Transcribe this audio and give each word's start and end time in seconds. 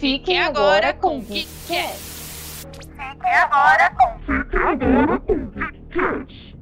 Fique 0.00 0.36
agora 0.36 0.94
com 0.94 1.18
o 1.18 1.24
que 1.24 1.48
quer. 1.66 1.92
Fique 1.92 3.26
agora 3.26 3.90
com 3.96 4.18
Fique 4.20 4.56
agora 4.56 5.18
com 5.18 5.50
Geekcast. 5.50 6.56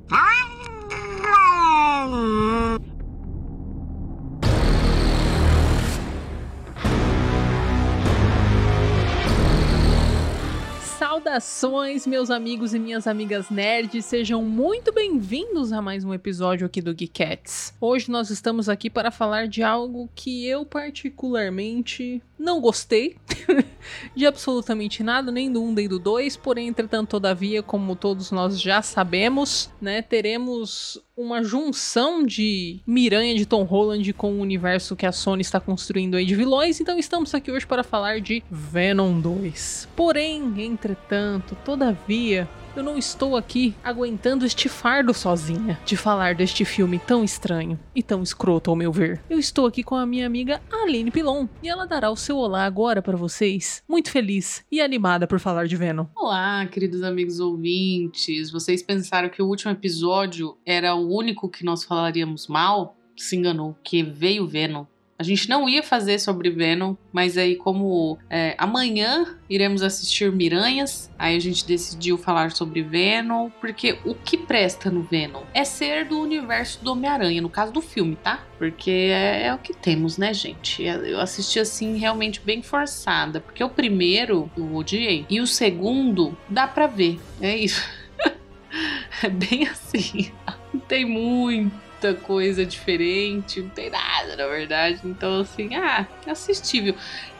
Saudações, 11.16 12.06
meus 12.06 12.30
amigos 12.30 12.74
e 12.74 12.78
minhas 12.78 13.06
amigas 13.06 13.48
nerds, 13.48 14.04
sejam 14.04 14.42
muito 14.42 14.92
bem-vindos 14.92 15.72
a 15.72 15.80
mais 15.80 16.04
um 16.04 16.12
episódio 16.12 16.66
aqui 16.66 16.82
do 16.82 16.92
Geekettes. 16.92 17.72
Hoje 17.80 18.10
nós 18.10 18.28
estamos 18.28 18.68
aqui 18.68 18.90
para 18.90 19.10
falar 19.10 19.48
de 19.48 19.62
algo 19.62 20.10
que 20.14 20.46
eu 20.46 20.66
particularmente 20.66 22.22
não 22.38 22.60
gostei 22.60 23.16
de 24.14 24.26
absolutamente 24.26 25.02
nada, 25.02 25.30
nem 25.30 25.50
do 25.50 25.62
1 25.62 25.72
nem 25.72 25.88
do 25.88 25.98
2, 25.98 26.36
porém, 26.36 26.68
entretanto, 26.68 27.10
todavia, 27.10 27.62
como 27.62 27.96
todos 27.96 28.30
nós 28.30 28.60
já 28.60 28.82
sabemos, 28.82 29.70
né, 29.80 30.02
teremos 30.02 31.00
uma 31.16 31.42
junção 31.42 32.24
de 32.24 32.80
Miranha 32.86 33.34
de 33.34 33.46
Tom 33.46 33.62
Holland 33.62 34.12
com 34.12 34.34
o 34.34 34.40
universo 34.40 34.94
que 34.94 35.06
a 35.06 35.12
Sony 35.12 35.40
está 35.40 35.58
construindo 35.58 36.16
aí 36.16 36.26
de 36.26 36.34
vilões, 36.34 36.80
então 36.80 36.98
estamos 36.98 37.34
aqui 37.34 37.50
hoje 37.50 37.66
para 37.66 37.82
falar 37.82 38.20
de 38.20 38.42
Venom 38.50 39.20
2. 39.20 39.88
Porém, 39.96 40.62
entretanto, 40.62 41.56
todavia, 41.64 42.48
eu 42.76 42.82
não 42.82 42.98
estou 42.98 43.36
aqui 43.36 43.74
aguentando 43.82 44.44
este 44.44 44.68
fardo 44.68 45.14
sozinha 45.14 45.80
de 45.86 45.96
falar 45.96 46.34
deste 46.34 46.62
filme 46.62 46.98
tão 46.98 47.24
estranho 47.24 47.78
e 47.94 48.02
tão 48.02 48.22
escroto 48.22 48.70
ao 48.70 48.76
meu 48.76 48.92
ver. 48.92 49.22
Eu 49.30 49.38
estou 49.38 49.66
aqui 49.66 49.82
com 49.82 49.94
a 49.94 50.04
minha 50.04 50.26
amiga 50.26 50.60
Aline 50.70 51.10
Pilon 51.10 51.46
e 51.62 51.68
ela 51.70 51.86
dará 51.86 52.10
o 52.10 52.16
seu 52.16 52.36
olá 52.36 52.64
agora 52.64 53.00
para 53.00 53.16
vocês, 53.16 53.82
muito 53.88 54.10
feliz 54.10 54.62
e 54.70 54.82
animada 54.82 55.26
por 55.26 55.40
falar 55.40 55.66
de 55.66 55.76
Venom. 55.76 56.06
Olá, 56.14 56.66
queridos 56.66 57.02
amigos 57.02 57.40
ouvintes. 57.40 58.50
Vocês 58.50 58.82
pensaram 58.82 59.30
que 59.30 59.40
o 59.40 59.46
último 59.46 59.72
episódio 59.72 60.58
era 60.66 60.94
o 60.94 61.10
único 61.10 61.48
que 61.48 61.64
nós 61.64 61.82
falaríamos 61.82 62.46
mal? 62.46 62.94
Se 63.16 63.36
enganou, 63.36 63.74
que 63.82 64.02
veio 64.02 64.46
Venom. 64.46 64.84
A 65.18 65.22
gente 65.22 65.48
não 65.48 65.66
ia 65.66 65.82
fazer 65.82 66.18
sobre 66.18 66.50
Venom, 66.50 66.94
mas 67.10 67.38
aí, 67.38 67.56
como 67.56 68.18
é, 68.28 68.54
amanhã 68.58 69.38
iremos 69.48 69.82
assistir 69.82 70.30
Miranhas, 70.30 71.10
aí 71.18 71.34
a 71.34 71.40
gente 71.40 71.66
decidiu 71.66 72.18
falar 72.18 72.50
sobre 72.50 72.82
Venom, 72.82 73.48
porque 73.58 73.98
o 74.04 74.14
que 74.14 74.36
presta 74.36 74.90
no 74.90 75.02
Venom 75.02 75.42
é 75.54 75.64
ser 75.64 76.04
do 76.04 76.20
universo 76.20 76.84
do 76.84 76.92
Homem-Aranha, 76.92 77.40
no 77.40 77.48
caso 77.48 77.72
do 77.72 77.80
filme, 77.80 78.16
tá? 78.16 78.44
Porque 78.58 78.90
é, 78.90 79.46
é, 79.46 79.54
o 79.54 79.58
que 79.58 79.72
temos, 79.72 80.18
né, 80.18 80.34
gente? 80.34 80.82
Eu 80.82 81.18
assisti 81.18 81.58
assim, 81.58 81.96
realmente 81.96 82.40
bem 82.44 82.60
forçada, 82.60 83.40
porque 83.40 83.64
o 83.64 83.70
primeiro 83.70 84.50
eu 84.54 84.74
odiei, 84.74 85.24
e 85.30 85.40
o 85.40 85.46
segundo 85.46 86.36
dá 86.46 86.68
pra 86.68 86.86
ver, 86.86 87.18
é 87.40 87.56
isso. 87.56 87.82
é 89.22 89.30
bem 89.30 89.66
assim, 89.66 90.30
não 90.74 90.80
tem 90.80 91.06
muito 91.06 91.85
muita 91.96 92.14
coisa 92.14 92.64
diferente, 92.64 93.60
não 93.60 93.70
tem 93.70 93.90
nada, 93.90 94.36
na 94.36 94.46
verdade. 94.46 95.00
Então, 95.04 95.40
assim, 95.40 95.74
ah, 95.74 96.06
assistível. 96.26 96.94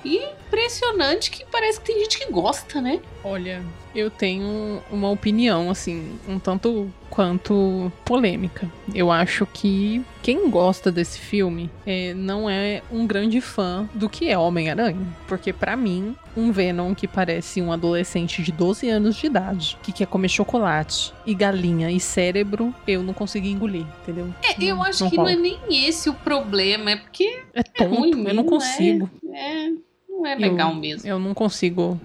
E 0.04 0.16
impressionante 0.16 1.30
que 1.30 1.44
parece 1.44 1.80
que 1.80 1.86
tem 1.86 2.00
gente 2.00 2.18
que 2.18 2.30
gosta, 2.30 2.80
né? 2.80 3.00
Olha, 3.22 3.62
eu 3.94 4.10
tenho 4.10 4.82
uma 4.90 5.10
opinião, 5.10 5.70
assim, 5.70 6.18
um 6.26 6.38
tanto 6.38 6.90
quanto 7.17 7.91
polêmica. 8.05 8.70
Eu 8.95 9.11
acho 9.11 9.47
que 9.47 10.05
quem 10.22 10.50
gosta 10.50 10.92
desse 10.92 11.19
filme 11.19 11.70
é, 11.86 12.12
não 12.12 12.48
é 12.48 12.83
um 12.92 13.06
grande 13.06 13.41
fã 13.41 13.89
do 13.95 14.06
que 14.06 14.28
é 14.28 14.36
Homem-Aranha. 14.36 15.00
Porque, 15.27 15.50
para 15.50 15.75
mim, 15.75 16.14
um 16.37 16.53
Venom 16.53 16.94
que 16.94 17.09
parece 17.09 17.62
um 17.62 17.72
adolescente 17.72 18.42
de 18.42 18.53
12 18.53 18.91
anos 18.91 19.17
de 19.17 19.28
idade, 19.28 19.78
que 19.83 19.92
quer 19.92 20.06
comer 20.06 20.28
chocolate 20.28 21.14
e 21.25 21.34
galinha 21.34 21.91
e 21.91 21.98
cérebro, 21.98 22.75
eu 22.87 23.03
não 23.03 23.15
consegui 23.15 23.50
engolir, 23.50 23.87
entendeu? 24.03 24.28
É, 24.44 24.62
eu 24.62 24.82
acho 24.82 25.05
não 25.05 25.10
que 25.10 25.16
rola. 25.16 25.31
não 25.31 25.38
é 25.38 25.41
nem 25.41 25.59
esse 25.71 26.10
o 26.10 26.15
problema, 26.15 26.91
é 26.91 26.97
porque. 26.97 27.44
É 27.55 27.62
tonto, 27.62 27.82
é 27.82 27.87
ruim, 27.87 28.25
eu 28.26 28.34
não 28.34 28.44
consigo. 28.44 29.10
É, 29.32 29.69
é, 29.69 29.72
não 30.06 30.26
é 30.26 30.34
legal 30.34 30.69
eu, 30.72 30.76
mesmo. 30.76 31.09
Eu 31.09 31.19
não 31.19 31.32
consigo. 31.32 31.99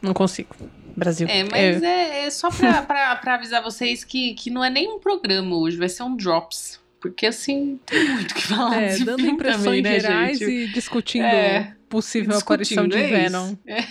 Não 0.00 0.14
consigo. 0.14 0.56
Brasil. 0.96 1.28
É, 1.28 1.44
mas 1.44 1.82
é, 1.82 1.86
é, 1.86 2.26
é 2.26 2.30
só 2.30 2.50
pra, 2.50 2.82
pra, 2.82 3.16
pra, 3.16 3.34
avisar 3.34 3.62
vocês 3.62 4.02
que, 4.02 4.34
que 4.34 4.50
não 4.50 4.64
é 4.64 4.70
nem 4.70 4.88
um 4.88 4.98
programa 4.98 5.56
hoje, 5.56 5.76
vai 5.76 5.88
ser 5.88 6.02
um 6.02 6.16
Drops. 6.16 6.80
Porque 7.00 7.26
assim, 7.26 7.78
tem 7.86 8.08
muito 8.08 8.34
que 8.34 8.42
falar. 8.42 8.82
É, 8.82 8.98
dando 8.98 9.26
impressões 9.26 9.64
também, 9.64 9.82
né, 9.82 10.00
gerais 10.00 10.38
gente? 10.38 10.50
e 10.50 10.68
discutindo 10.68 11.24
é, 11.24 11.76
possível 11.88 12.34
discutindo, 12.34 12.80
aparição 12.80 12.88
de 12.88 12.96
é 12.96 13.06
Venom. 13.06 13.54
É. 13.66 13.84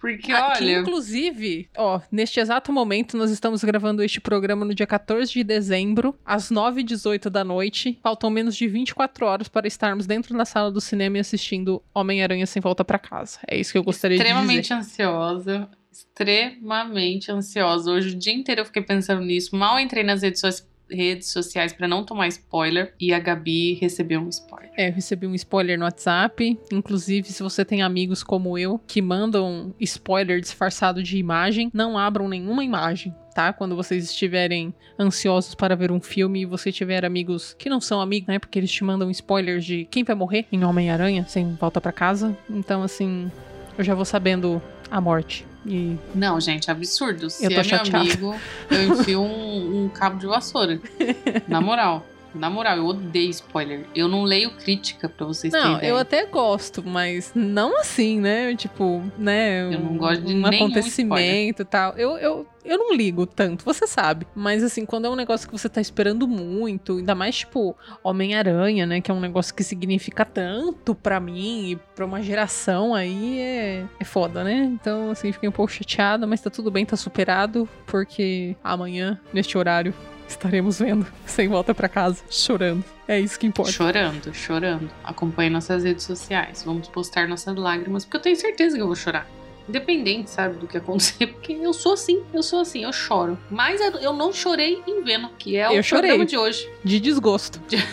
Porque, 0.00 0.32
Aqui, 0.32 0.64
olha. 0.64 0.78
Inclusive, 0.78 1.68
ó, 1.76 2.00
neste 2.10 2.40
exato 2.40 2.72
momento, 2.72 3.18
nós 3.18 3.30
estamos 3.30 3.62
gravando 3.62 4.02
este 4.02 4.18
programa 4.18 4.64
no 4.64 4.74
dia 4.74 4.86
14 4.86 5.30
de 5.30 5.44
dezembro, 5.44 6.18
às 6.24 6.50
9h18 6.50 7.28
da 7.28 7.44
noite. 7.44 7.98
Faltam 8.02 8.30
menos 8.30 8.56
de 8.56 8.66
24 8.66 9.26
horas 9.26 9.46
para 9.46 9.68
estarmos 9.68 10.06
dentro 10.06 10.34
da 10.34 10.46
sala 10.46 10.70
do 10.70 10.80
cinema 10.80 11.18
e 11.18 11.20
assistindo 11.20 11.82
Homem-Aranha 11.94 12.46
sem 12.46 12.62
volta 12.62 12.82
para 12.82 12.98
casa. 12.98 13.40
É 13.46 13.58
isso 13.58 13.72
que 13.72 13.78
eu 13.78 13.84
gostaria 13.84 14.16
de 14.16 14.24
dizer. 14.24 14.34
Extremamente 14.34 14.72
ansiosa 14.72 15.68
extremamente 15.90 17.30
ansiosa. 17.30 17.90
Hoje 17.90 18.14
o 18.14 18.18
dia 18.18 18.32
inteiro 18.32 18.60
eu 18.62 18.64
fiquei 18.64 18.82
pensando 18.82 19.22
nisso. 19.22 19.56
Mal 19.56 19.78
entrei 19.78 20.02
nas 20.02 20.22
redes 20.22 20.40
sociais 20.40 20.70
redes 20.90 21.28
sociais 21.28 21.72
para 21.72 21.88
não 21.88 22.04
tomar 22.04 22.28
spoiler 22.28 22.94
e 23.00 23.12
a 23.12 23.18
Gabi 23.18 23.74
recebeu 23.74 24.20
um 24.20 24.28
spoiler. 24.28 24.70
É, 24.76 24.88
eu 24.88 24.92
recebi 24.92 25.26
um 25.26 25.34
spoiler 25.34 25.78
no 25.78 25.84
WhatsApp. 25.84 26.58
Inclusive, 26.72 27.28
se 27.28 27.42
você 27.42 27.64
tem 27.64 27.82
amigos 27.82 28.22
como 28.22 28.58
eu 28.58 28.78
que 28.86 29.00
mandam 29.00 29.74
spoiler 29.80 30.40
disfarçado 30.40 31.02
de 31.02 31.16
imagem, 31.16 31.70
não 31.72 31.96
abram 31.96 32.28
nenhuma 32.28 32.64
imagem. 32.64 33.14
Tá? 33.34 33.52
Quando 33.52 33.76
vocês 33.76 34.04
estiverem 34.04 34.74
ansiosos 34.98 35.54
para 35.54 35.76
ver 35.76 35.92
um 35.92 36.00
filme 36.00 36.42
e 36.42 36.44
você 36.44 36.72
tiver 36.72 37.04
amigos 37.04 37.54
que 37.54 37.70
não 37.70 37.80
são 37.80 38.00
amigos, 38.00 38.26
né? 38.26 38.40
Porque 38.40 38.58
eles 38.58 38.72
te 38.72 38.82
mandam 38.82 39.08
spoilers 39.10 39.64
de 39.64 39.86
quem 39.88 40.02
vai 40.02 40.16
morrer 40.16 40.46
em 40.50 40.64
Homem-Aranha 40.64 41.24
sem 41.28 41.54
volta 41.54 41.80
para 41.80 41.92
casa. 41.92 42.36
Então, 42.50 42.82
assim, 42.82 43.30
eu 43.78 43.84
já 43.84 43.94
vou 43.94 44.04
sabendo 44.04 44.60
a 44.90 45.00
morte. 45.00 45.46
E... 45.66 45.96
Não, 46.14 46.40
gente, 46.40 46.70
absurdo. 46.70 47.28
Se 47.28 47.44
eu 47.44 47.50
tô 47.50 47.60
é 47.60 47.64
chateada. 47.64 47.90
meu 47.90 48.00
amigo, 48.00 48.34
eu 48.70 48.88
enfio 48.88 49.20
um, 49.20 49.84
um 49.84 49.88
cabo 49.88 50.18
de 50.18 50.26
vassoura. 50.26 50.80
Na 51.48 51.60
moral. 51.60 52.06
Na 52.34 52.48
moral, 52.48 52.76
eu 52.76 52.86
odeio 52.86 53.30
spoiler. 53.30 53.86
Eu 53.94 54.08
não 54.08 54.22
leio 54.22 54.50
crítica 54.52 55.08
pra 55.08 55.26
vocês 55.26 55.52
não, 55.52 55.60
terem 55.60 55.76
ideia. 55.76 55.90
eu 55.90 55.96
até 55.96 56.26
gosto, 56.26 56.82
mas 56.82 57.32
não 57.34 57.78
assim, 57.78 58.20
né? 58.20 58.54
Tipo, 58.54 59.02
né? 59.18 59.64
Eu 59.74 59.80
não 59.80 59.96
gosto 59.96 60.22
de 60.22 60.34
um 60.34 60.46
acontecimento 60.46 61.62
e 61.62 61.64
tal. 61.64 61.92
Eu, 61.96 62.16
eu, 62.18 62.46
eu 62.64 62.78
não 62.78 62.94
ligo 62.94 63.26
tanto, 63.26 63.64
você 63.64 63.86
sabe. 63.86 64.26
Mas 64.34 64.62
assim, 64.62 64.84
quando 64.84 65.06
é 65.06 65.10
um 65.10 65.16
negócio 65.16 65.48
que 65.48 65.52
você 65.52 65.68
tá 65.68 65.80
esperando 65.80 66.28
muito, 66.28 66.98
ainda 66.98 67.14
mais 67.14 67.38
tipo 67.38 67.76
Homem-Aranha, 68.02 68.86
né? 68.86 69.00
Que 69.00 69.10
é 69.10 69.14
um 69.14 69.20
negócio 69.20 69.54
que 69.54 69.64
significa 69.64 70.24
tanto 70.24 70.94
pra 70.94 71.18
mim 71.18 71.70
e 71.70 71.76
pra 71.94 72.04
uma 72.04 72.22
geração 72.22 72.94
aí, 72.94 73.40
é, 73.40 73.84
é 73.98 74.04
foda, 74.04 74.44
né? 74.44 74.64
Então, 74.64 75.10
assim, 75.10 75.32
fiquei 75.32 75.48
um 75.48 75.52
pouco 75.52 75.72
chateada, 75.72 76.26
mas 76.26 76.40
tá 76.40 76.50
tudo 76.50 76.70
bem, 76.70 76.84
tá 76.84 76.96
superado, 76.96 77.68
porque 77.86 78.56
amanhã, 78.62 79.18
neste 79.32 79.56
horário, 79.56 79.94
estaremos 80.30 80.78
vendo 80.78 81.06
sem 81.26 81.48
volta 81.48 81.74
para 81.74 81.88
casa, 81.88 82.22
chorando. 82.30 82.84
É 83.06 83.18
isso 83.18 83.38
que 83.38 83.46
importa. 83.46 83.72
Chorando, 83.72 84.32
chorando. 84.32 84.90
Acompanhe 85.04 85.50
nossas 85.50 85.84
redes 85.84 86.04
sociais. 86.04 86.62
Vamos 86.64 86.88
postar 86.88 87.28
nossas 87.28 87.56
lágrimas, 87.56 88.04
porque 88.04 88.16
eu 88.16 88.22
tenho 88.22 88.36
certeza 88.36 88.76
que 88.76 88.82
eu 88.82 88.86
vou 88.86 88.96
chorar. 88.96 89.28
Independente, 89.68 90.30
sabe, 90.30 90.56
do 90.56 90.66
que 90.66 90.78
acontecer, 90.78 91.26
porque 91.34 91.52
eu 91.52 91.72
sou 91.72 91.92
assim, 91.92 92.22
eu 92.32 92.42
sou 92.42 92.60
assim, 92.60 92.84
eu 92.84 92.92
choro. 92.92 93.38
Mas 93.50 93.80
eu 93.80 94.12
não 94.12 94.32
chorei 94.32 94.82
em 94.86 95.02
Venom, 95.02 95.30
que 95.38 95.56
é 95.56 95.68
o 95.68 95.72
eu 95.72 95.82
chorei. 95.82 96.10
programa 96.10 96.26
de 96.26 96.36
hoje. 96.36 96.68
De 96.84 96.98
desgosto. 96.98 97.60
De... 97.68 97.76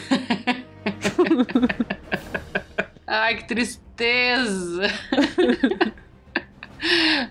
Ai, 3.06 3.36
que 3.36 3.48
tristeza. 3.48 4.88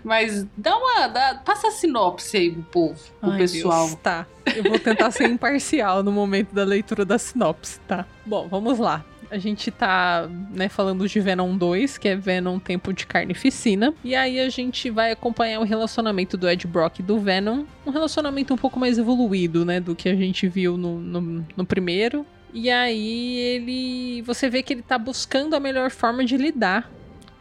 Mas 0.04 0.46
dá 0.56 0.76
uma. 0.76 1.08
Dá, 1.08 1.40
passa 1.44 1.68
a 1.68 1.70
sinopse 1.70 2.36
aí 2.36 2.50
pro 2.50 2.62
povo, 2.62 3.00
pro 3.20 3.30
Ai, 3.30 3.38
pessoal. 3.38 3.86
Deus, 3.86 3.98
tá. 4.00 4.26
Eu 4.54 4.62
vou 4.64 4.78
tentar 4.78 5.10
ser 5.10 5.28
imparcial 5.28 6.02
no 6.02 6.12
momento 6.12 6.54
da 6.54 6.64
leitura 6.64 7.04
da 7.04 7.18
sinopse, 7.18 7.80
tá? 7.80 8.06
Bom, 8.24 8.48
vamos 8.48 8.78
lá. 8.78 9.04
A 9.28 9.38
gente 9.38 9.72
tá, 9.72 10.28
né, 10.52 10.68
falando 10.68 11.08
de 11.08 11.18
Venom 11.18 11.56
2, 11.56 11.98
que 11.98 12.08
é 12.08 12.14
Venom 12.14 12.60
Tempo 12.60 12.92
de 12.92 13.06
Carnificina. 13.06 13.92
E 14.04 14.14
aí 14.14 14.38
a 14.38 14.48
gente 14.48 14.88
vai 14.88 15.10
acompanhar 15.10 15.58
o 15.58 15.64
relacionamento 15.64 16.36
do 16.36 16.48
Ed 16.48 16.64
Brock 16.66 17.00
e 17.00 17.02
do 17.02 17.18
Venom. 17.18 17.64
Um 17.84 17.90
relacionamento 17.90 18.54
um 18.54 18.56
pouco 18.56 18.78
mais 18.78 18.98
evoluído, 18.98 19.64
né, 19.64 19.80
do 19.80 19.96
que 19.96 20.08
a 20.08 20.14
gente 20.14 20.46
viu 20.46 20.76
no, 20.76 21.00
no, 21.00 21.46
no 21.56 21.66
primeiro. 21.66 22.24
E 22.54 22.70
aí 22.70 23.36
ele. 23.38 24.22
Você 24.22 24.48
vê 24.48 24.62
que 24.62 24.72
ele 24.72 24.82
tá 24.82 24.96
buscando 24.96 25.54
a 25.54 25.60
melhor 25.60 25.90
forma 25.90 26.24
de 26.24 26.36
lidar 26.36 26.90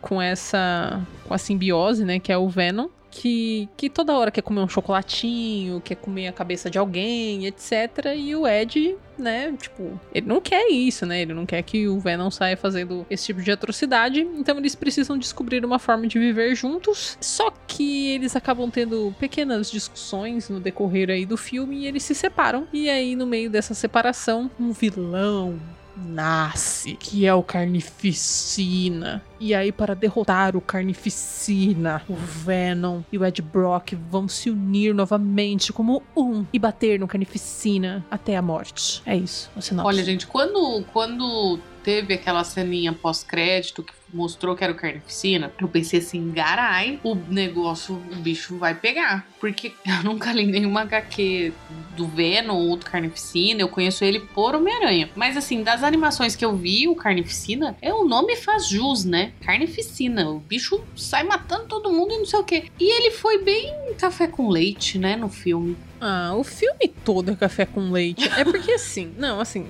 com 0.06 0.22
essa 0.22 1.02
com 1.28 1.34
a 1.34 1.38
simbiose, 1.38 2.06
né, 2.06 2.20
que 2.20 2.32
é 2.32 2.38
o 2.38 2.48
Venom, 2.48 2.88
que, 3.10 3.68
que 3.76 3.90
toda 3.90 4.14
hora 4.14 4.30
quer 4.30 4.42
comer 4.42 4.60
um 4.60 4.68
chocolatinho, 4.68 5.82
quer 5.82 5.96
comer 5.96 6.28
a 6.28 6.32
cabeça 6.32 6.70
de 6.70 6.78
alguém, 6.78 7.48
etc. 7.48 8.14
E 8.16 8.36
o 8.36 8.46
Ed, 8.46 8.96
né, 9.18 9.52
tipo, 9.54 10.00
ele 10.14 10.28
não 10.28 10.40
quer 10.40 10.68
isso, 10.70 11.06
né? 11.06 11.22
Ele 11.22 11.34
não 11.34 11.46
quer 11.46 11.64
que 11.64 11.88
o 11.88 11.98
Venom 11.98 12.30
saia 12.30 12.58
fazendo 12.58 13.06
esse 13.10 13.26
tipo 13.26 13.42
de 13.42 13.52
atrocidade. 13.52 14.20
Então 14.20 14.58
eles 14.58 14.76
precisam 14.76 15.18
descobrir 15.18 15.64
uma 15.64 15.80
forma 15.80 16.06
de 16.06 16.20
viver 16.20 16.54
juntos. 16.56 17.18
Só 17.22 17.52
que 17.66 18.10
eles 18.12 18.36
acabam 18.36 18.70
tendo 18.70 19.16
pequenas 19.18 19.72
discussões 19.72 20.50
no 20.50 20.60
decorrer 20.60 21.10
aí 21.10 21.26
do 21.26 21.38
filme 21.38 21.78
e 21.78 21.88
eles 21.88 22.04
se 22.04 22.14
separam. 22.14 22.68
E 22.74 22.90
aí, 22.90 23.16
no 23.16 23.26
meio 23.26 23.50
dessa 23.50 23.74
separação, 23.74 24.52
um 24.60 24.74
vilão 24.74 25.58
nasce, 25.96 26.96
que 26.96 27.26
é 27.26 27.34
o 27.34 27.44
Carnificina. 27.44 29.24
E 29.40 29.54
aí, 29.54 29.72
para 29.72 29.96
derrotar 29.96 30.56
o 30.56 30.62
Carnificina, 30.62 32.02
o 32.08 32.16
Venom 32.16 33.02
e 33.12 33.18
o 33.18 33.26
Ed 33.26 33.42
Brock 33.42 33.94
vão 34.10 34.28
se 34.28 34.50
unir 34.50 34.94
novamente 34.94 35.74
como 35.74 36.02
um 36.16 36.46
e 36.52 36.60
bater 36.60 37.00
no 37.00 37.08
Carnificina 37.08 38.06
até 38.10 38.36
a 38.36 38.42
morte. 38.42 39.02
É 39.06 39.16
isso, 39.16 39.50
a 39.56 39.62
sinopse. 39.62 39.88
Olha, 39.88 40.04
gente, 40.04 40.28
quando, 40.28 40.84
quando 40.92 41.60
teve 41.86 42.16
aquela 42.16 42.44
ceninha 42.44 42.92
pós-crédito 42.92 43.84
que 43.84 43.94
mostrou 44.12 44.56
que 44.56 44.64
era 44.64 44.74
o 44.74 44.76
Carnificina, 44.76 45.54
eu 45.62 45.68
pensei 45.68 46.00
assim, 46.00 46.32
garai, 46.32 47.00
o 47.04 47.14
negócio, 47.14 48.02
o 48.12 48.16
bicho 48.16 48.58
vai 48.58 48.74
pegar. 48.74 49.28
Porque 49.40 49.72
eu 49.86 50.04
nunca 50.04 50.34
li 50.34 50.48
nenhuma 50.48 50.82
HQ 50.82 51.54
do 51.96 52.08
Venom 52.08 52.56
ou 52.56 52.76
do 52.76 52.86
Carnificina, 52.86 53.62
eu 53.62 53.70
conheço 53.70 54.04
ele 54.04 54.20
por 54.20 54.56
Homem-Aranha. 54.56 55.12
Mas 55.16 55.38
assim, 55.38 55.62
das 55.62 55.84
animações 55.84 56.36
que 56.36 56.44
eu 56.44 56.56
vi, 56.56 56.88
o 56.88 56.96
Carnificina, 56.96 57.78
é 57.80 57.94
o 57.94 58.04
nome 58.04 58.36
faz 58.36 58.68
jus, 58.68 59.06
né? 59.06 59.34
Carnificina, 59.42 60.28
o 60.28 60.40
bicho 60.40 60.84
sai 60.96 61.24
matando 61.24 61.66
todo 61.68 61.92
mundo 61.92 62.16
e 62.16 62.18
não 62.18 62.26
sei 62.26 62.40
o 62.40 62.44
quê. 62.44 62.64
E 62.80 62.98
ele 62.98 63.12
foi 63.12 63.44
bem 63.44 63.94
café 64.00 64.28
com 64.28 64.50
leite, 64.50 64.98
né, 64.98 65.16
no 65.16 65.30
filme. 65.30 65.78
Ah, 66.02 66.34
o 66.36 66.44
filme 66.44 66.88
todo 67.04 67.32
é 67.32 67.36
café 67.36 67.66
com 67.66 67.92
leite. 67.92 68.28
É 68.36 68.44
porque 68.44 68.72
assim, 68.72 69.14
não, 69.20 69.40
assim, 69.40 69.68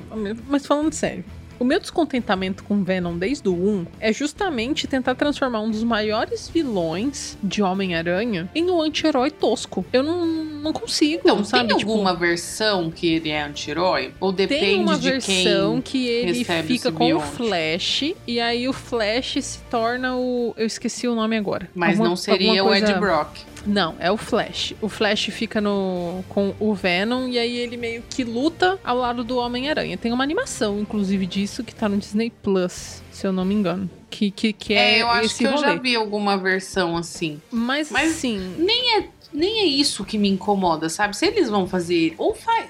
mas 0.47 0.65
falando 0.65 0.93
sério. 0.93 1.25
O 1.59 1.63
meu 1.63 1.79
descontentamento 1.79 2.63
com 2.63 2.83
Venom 2.83 3.17
desde 3.17 3.47
o 3.47 3.53
1 3.53 3.85
é 3.99 4.11
justamente 4.11 4.87
tentar 4.87 5.15
transformar 5.15 5.61
um 5.61 5.71
dos 5.71 5.83
maiores 5.83 6.49
vilões 6.49 7.37
de 7.41 7.61
Homem-Aranha 7.61 8.49
em 8.53 8.69
um 8.69 8.81
anti-herói 8.81 9.31
tosco. 9.31 9.85
Eu 9.93 10.03
não, 10.03 10.25
não 10.25 10.73
consigo, 10.73 11.21
Então, 11.23 11.43
sabe? 11.45 11.69
tem 11.69 11.77
Tipo, 11.77 11.91
alguma 11.91 12.13
versão 12.13 12.91
que 12.91 13.07
ele 13.07 13.29
é 13.29 13.41
anti-herói? 13.43 14.13
Ou 14.19 14.31
depende 14.31 14.59
tem 14.61 14.79
uma 14.81 14.97
de 14.97 15.09
versão 15.11 15.81
quem 15.81 15.81
que 15.81 16.07
ele 16.07 16.43
fica 16.43 16.91
com 16.91 17.13
o? 17.15 17.19
Flash 17.21 18.13
e 18.27 18.39
aí 18.39 18.67
o 18.67 18.73
Flash 18.73 19.37
se 19.41 19.59
torna 19.69 20.15
o. 20.17 20.53
Eu 20.57 20.65
esqueci 20.65 21.07
o 21.07 21.15
nome 21.15 21.37
agora. 21.37 21.69
Mas 21.73 21.91
Alguma- 21.91 22.09
não 22.09 22.15
seria 22.15 22.63
o 22.63 22.73
Ed 22.73 22.93
Brock. 22.95 23.37
Não, 23.65 23.95
é 23.99 24.11
o 24.11 24.17
Flash. 24.17 24.73
O 24.81 24.87
Flash 24.87 25.25
fica 25.31 25.59
no 25.59 26.23
com 26.29 26.53
o 26.59 26.73
Venom 26.73 27.27
e 27.27 27.39
aí 27.39 27.57
ele 27.57 27.77
meio 27.77 28.03
que 28.09 28.23
luta 28.23 28.79
ao 28.83 28.97
lado 28.97 29.23
do 29.23 29.37
Homem-Aranha. 29.37 29.97
Tem 29.97 30.11
uma 30.13 30.23
animação, 30.23 30.79
inclusive, 30.79 31.25
disso 31.25 31.63
que 31.63 31.73
tá 31.73 31.89
no 31.89 31.97
Disney 31.97 32.31
Plus, 32.43 33.01
se 33.11 33.25
eu 33.25 33.31
não 33.31 33.43
me 33.43 33.55
engano. 33.55 33.89
Que, 34.09 34.29
que, 34.31 34.53
que 34.53 34.73
é, 34.73 34.99
É, 34.99 35.01
eu 35.01 35.09
acho 35.09 35.35
que 35.35 35.43
eu 35.45 35.51
rolê. 35.51 35.67
já 35.67 35.75
vi 35.75 35.95
alguma 35.95 36.37
versão 36.37 36.95
assim. 36.95 37.41
Mas, 37.51 37.89
Mas- 37.91 38.13
sim. 38.13 38.55
Nem 38.57 38.97
é, 38.99 39.09
nem 39.33 39.59
é 39.61 39.65
isso 39.65 40.05
que 40.05 40.17
me 40.17 40.29
incomoda, 40.29 40.87
sabe? 40.87 41.17
Se 41.17 41.25
eles 41.25 41.49
vão 41.49 41.67
fazer. 41.67 42.13
Ou 42.17 42.33
faz. 42.35 42.69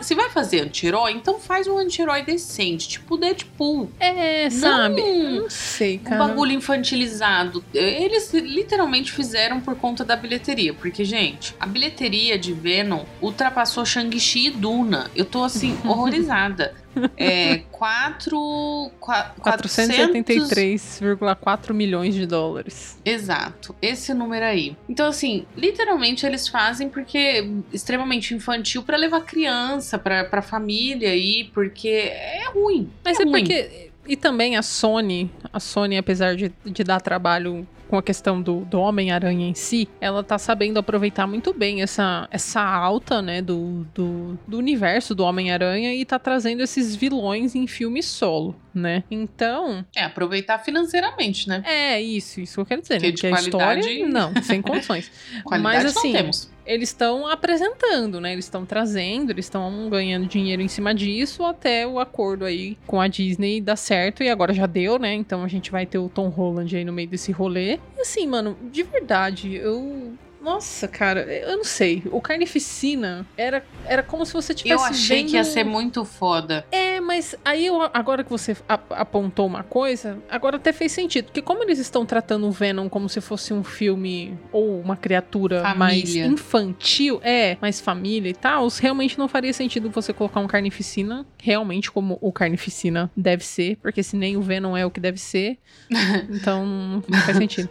Se 0.00 0.14
vai 0.14 0.30
fazer 0.30 0.60
anti-herói, 0.60 1.12
então 1.12 1.38
faz 1.38 1.66
um 1.66 1.78
anti-herói 1.78 2.22
decente, 2.22 2.88
tipo 2.88 3.16
Deadpool. 3.16 3.90
É, 3.98 4.48
sabe? 4.50 5.02
Não 5.02 5.42
Não 5.42 5.50
sei, 5.50 5.96
um 5.96 6.08
cara. 6.08 6.26
bagulho 6.26 6.52
infantilizado. 6.52 7.64
Eles 7.72 8.32
literalmente 8.32 9.12
fizeram 9.12 9.60
por 9.60 9.76
conta 9.76 10.04
da 10.04 10.16
bilheteria. 10.16 10.74
Porque, 10.74 11.04
gente, 11.04 11.54
a 11.58 11.66
bilheteria 11.66 12.38
de 12.38 12.52
Venom 12.52 13.04
ultrapassou 13.20 13.84
Shang-Chi 13.84 14.46
e 14.46 14.50
Duna. 14.50 15.10
Eu 15.14 15.24
tô, 15.24 15.44
assim, 15.44 15.76
horrorizada. 15.84 16.74
É, 17.16 17.58
4... 17.70 18.90
483,4 19.00 21.72
milhões 21.72 22.14
de 22.14 22.26
dólares. 22.26 22.98
Exato, 23.04 23.76
esse 23.80 24.12
número 24.12 24.44
aí. 24.44 24.76
Então, 24.88 25.06
assim, 25.06 25.46
literalmente 25.56 26.26
eles 26.26 26.48
fazem 26.48 26.88
porque 26.88 27.18
é 27.18 27.48
extremamente 27.72 28.34
infantil 28.34 28.82
pra 28.82 28.96
levar 28.96 29.20
criança, 29.20 29.69
pra, 30.02 30.24
pra 30.24 30.42
família 30.42 31.10
aí, 31.10 31.50
porque 31.52 31.88
é 31.88 32.50
ruim. 32.52 32.90
Mas 33.04 33.18
é 33.18 33.22
é, 33.22 33.24
ruim. 33.24 33.44
porque. 33.44 33.90
E 34.06 34.16
também 34.16 34.56
a 34.56 34.62
Sony, 34.62 35.30
a 35.52 35.60
Sony, 35.60 35.96
apesar 35.96 36.34
de, 36.34 36.50
de 36.64 36.82
dar 36.82 37.00
trabalho 37.00 37.66
com 37.90 37.96
a 37.96 38.02
questão 38.02 38.40
do, 38.40 38.60
do 38.64 38.78
Homem-Aranha 38.78 39.48
em 39.48 39.54
si, 39.54 39.88
ela 40.00 40.22
tá 40.22 40.38
sabendo 40.38 40.78
aproveitar 40.78 41.26
muito 41.26 41.52
bem 41.52 41.82
essa, 41.82 42.28
essa 42.30 42.62
alta, 42.62 43.20
né, 43.20 43.42
do, 43.42 43.84
do, 43.92 44.38
do 44.46 44.58
universo 44.58 45.12
do 45.12 45.24
Homem-Aranha 45.24 45.92
e 45.92 46.04
tá 46.04 46.16
trazendo 46.16 46.62
esses 46.62 46.94
vilões 46.94 47.56
em 47.56 47.66
filme 47.66 48.00
solo, 48.00 48.54
né? 48.74 49.04
Então, 49.10 49.84
É, 49.96 50.04
aproveitar 50.04 50.58
financeiramente, 50.58 51.48
né? 51.48 51.62
é 51.66 52.00
isso, 52.00 52.40
isso 52.40 52.54
que 52.54 52.60
eu 52.60 52.66
quero 52.66 52.82
dizer, 52.82 52.94
Porque 53.00 53.06
né? 53.06 53.12
de 53.12 53.20
Porque 53.20 53.26
a 53.26 53.30
qualidade- 53.60 53.80
história, 53.90 54.06
não, 54.08 54.42
sem 54.42 54.62
condições. 54.62 55.10
Qualidade 55.44 55.84
Mas, 55.84 55.96
assim, 55.96 56.12
temos. 56.12 56.50
eles 56.66 56.88
estão 56.90 57.26
apresentando, 57.26 58.20
né? 58.20 58.32
Eles 58.32 58.44
estão 58.44 58.64
trazendo, 58.64 59.30
eles 59.30 59.46
estão 59.46 59.88
ganhando 59.90 60.26
dinheiro 60.26 60.62
em 60.62 60.68
cima 60.68 60.94
disso 60.94 61.44
até 61.44 61.86
o 61.86 61.98
acordo 61.98 62.44
aí 62.44 62.76
com 62.86 63.00
a 63.00 63.08
Disney 63.08 63.60
dar 63.60 63.76
certo. 63.76 64.22
E 64.22 64.28
agora 64.28 64.52
já 64.52 64.66
deu, 64.66 64.98
né? 64.98 65.12
Então 65.14 65.42
a 65.44 65.48
gente 65.48 65.70
vai 65.70 65.86
ter 65.86 65.98
o 65.98 66.08
Tom 66.08 66.28
Holland 66.28 66.76
aí 66.76 66.84
no 66.84 66.92
meio 66.92 67.08
desse 67.08 67.32
rolê. 67.32 67.78
E 67.96 68.00
assim, 68.00 68.26
mano, 68.26 68.56
de 68.70 68.82
verdade, 68.82 69.54
eu. 69.56 70.14
Nossa, 70.40 70.88
cara, 70.88 71.20
eu 71.20 71.56
não 71.56 71.64
sei. 71.64 72.02
O 72.10 72.20
Carnificina 72.20 73.26
era, 73.36 73.64
era 73.84 74.02
como 74.02 74.24
se 74.24 74.32
você 74.32 74.54
tivesse 74.54 74.82
Eu 74.82 74.88
achei 74.88 75.18
vendo... 75.18 75.30
que 75.30 75.36
ia 75.36 75.44
ser 75.44 75.64
muito 75.64 76.04
foda. 76.04 76.64
É, 76.72 76.98
mas 77.00 77.34
aí 77.44 77.66
eu, 77.66 77.82
agora 77.92 78.24
que 78.24 78.30
você 78.30 78.56
apontou 78.90 79.46
uma 79.46 79.62
coisa, 79.62 80.18
agora 80.30 80.56
até 80.56 80.72
fez 80.72 80.92
sentido. 80.92 81.26
Porque 81.26 81.42
como 81.42 81.62
eles 81.62 81.78
estão 81.78 82.06
tratando 82.06 82.46
o 82.46 82.50
Venom 82.50 82.88
como 82.88 83.08
se 83.08 83.20
fosse 83.20 83.52
um 83.52 83.62
filme 83.62 84.38
ou 84.50 84.80
uma 84.80 84.96
criatura 84.96 85.62
mais 85.74 86.00
Família. 86.00 86.26
infantil, 86.26 87.20
é, 87.22 87.58
mais 87.60 87.80
família 87.80 88.30
e 88.30 88.34
tal, 88.34 88.68
realmente 88.68 89.18
não 89.18 89.28
faria 89.28 89.52
sentido 89.52 89.90
você 89.90 90.12
colocar 90.12 90.40
um 90.40 90.46
Carnificina 90.46 91.26
realmente 91.38 91.90
como 91.90 92.18
o 92.20 92.32
Carnificina 92.32 93.10
deve 93.16 93.44
ser, 93.44 93.76
porque 93.82 94.02
se 94.02 94.16
nem 94.16 94.36
o 94.36 94.42
Venom 94.42 94.76
é 94.76 94.86
o 94.86 94.90
que 94.90 95.00
deve 95.00 95.18
ser, 95.18 95.58
então 96.30 97.02
não 97.06 97.18
faz 97.20 97.36
sentido. 97.36 97.68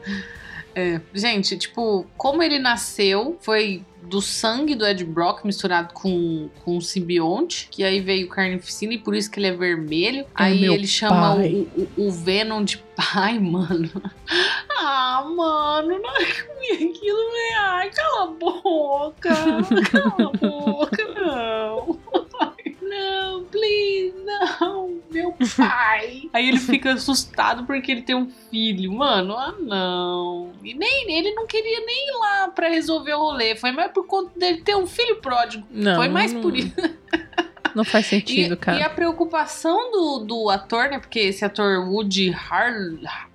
É, 0.79 1.01
gente, 1.13 1.57
tipo, 1.57 2.05
como 2.15 2.41
ele 2.41 2.57
nasceu 2.57 3.37
foi 3.41 3.83
do 4.01 4.21
sangue 4.21 4.75
do 4.75 4.87
Ed 4.87 5.03
Brock 5.03 5.45
misturado 5.45 5.93
com, 5.93 6.49
com 6.63 6.77
o 6.77 6.81
simbionte, 6.81 7.67
que 7.69 7.83
aí 7.83 7.99
veio 7.99 8.27
o 8.27 8.29
carnificina 8.29 8.93
e 8.93 8.97
por 8.97 9.13
isso 9.13 9.29
que 9.29 9.39
ele 9.39 9.47
é 9.47 9.51
vermelho. 9.51 10.25
aí 10.33 10.61
meu 10.61 10.73
ele 10.73 10.87
chama 10.87 11.35
o, 11.35 11.61
o, 11.97 12.07
o 12.07 12.11
Venom 12.11 12.63
de 12.63 12.77
pai, 12.95 13.37
mano. 13.39 13.89
Ah, 14.77 15.23
mano, 15.35 15.99
não 15.99 16.17
é 16.17 16.73
aquilo, 16.73 17.33
né? 17.33 17.57
Ai, 17.59 17.89
cala 17.91 18.23
a 18.23 18.27
boca. 18.27 19.29
Cala 19.91 20.31
a 20.33 20.37
boca, 20.37 21.07
não. 21.13 21.99
Não, 22.99 23.43
please, 23.45 24.13
não, 24.25 24.99
meu 25.11 25.33
pai. 25.57 26.23
Aí 26.33 26.47
ele 26.49 26.59
fica 26.59 26.93
assustado 26.93 27.65
porque 27.65 27.91
ele 27.91 28.01
tem 28.01 28.15
um 28.15 28.29
filho. 28.49 28.91
Mano, 28.91 29.33
ah 29.37 29.55
não. 29.59 30.51
E 30.63 30.73
nem 30.73 31.11
ele 31.17 31.33
não 31.33 31.47
queria 31.47 31.79
nem 31.85 32.09
ir 32.09 32.19
lá 32.19 32.47
pra 32.49 32.67
resolver 32.67 33.13
o 33.13 33.19
rolê. 33.19 33.55
Foi 33.55 33.71
mais 33.71 33.91
por 33.91 34.05
conta 34.05 34.37
dele 34.37 34.61
ter 34.61 34.75
um 34.75 34.85
filho 34.87 35.17
pródigo. 35.21 35.65
Não, 35.71 35.95
Foi 35.95 36.09
mais 36.09 36.33
não- 36.33 36.41
por 36.41 36.55
isso. 36.55 36.73
Não 37.75 37.83
faz 37.85 38.07
sentido, 38.07 38.55
E, 38.55 38.57
cara. 38.57 38.79
e 38.79 38.81
a 38.81 38.89
preocupação 38.89 39.91
do, 39.91 40.19
do 40.25 40.49
ator, 40.49 40.89
né? 40.89 40.97
Porque 40.97 41.19
esse 41.19 41.45
ator 41.45 41.87
Woody 41.87 42.31
Har 42.33 42.73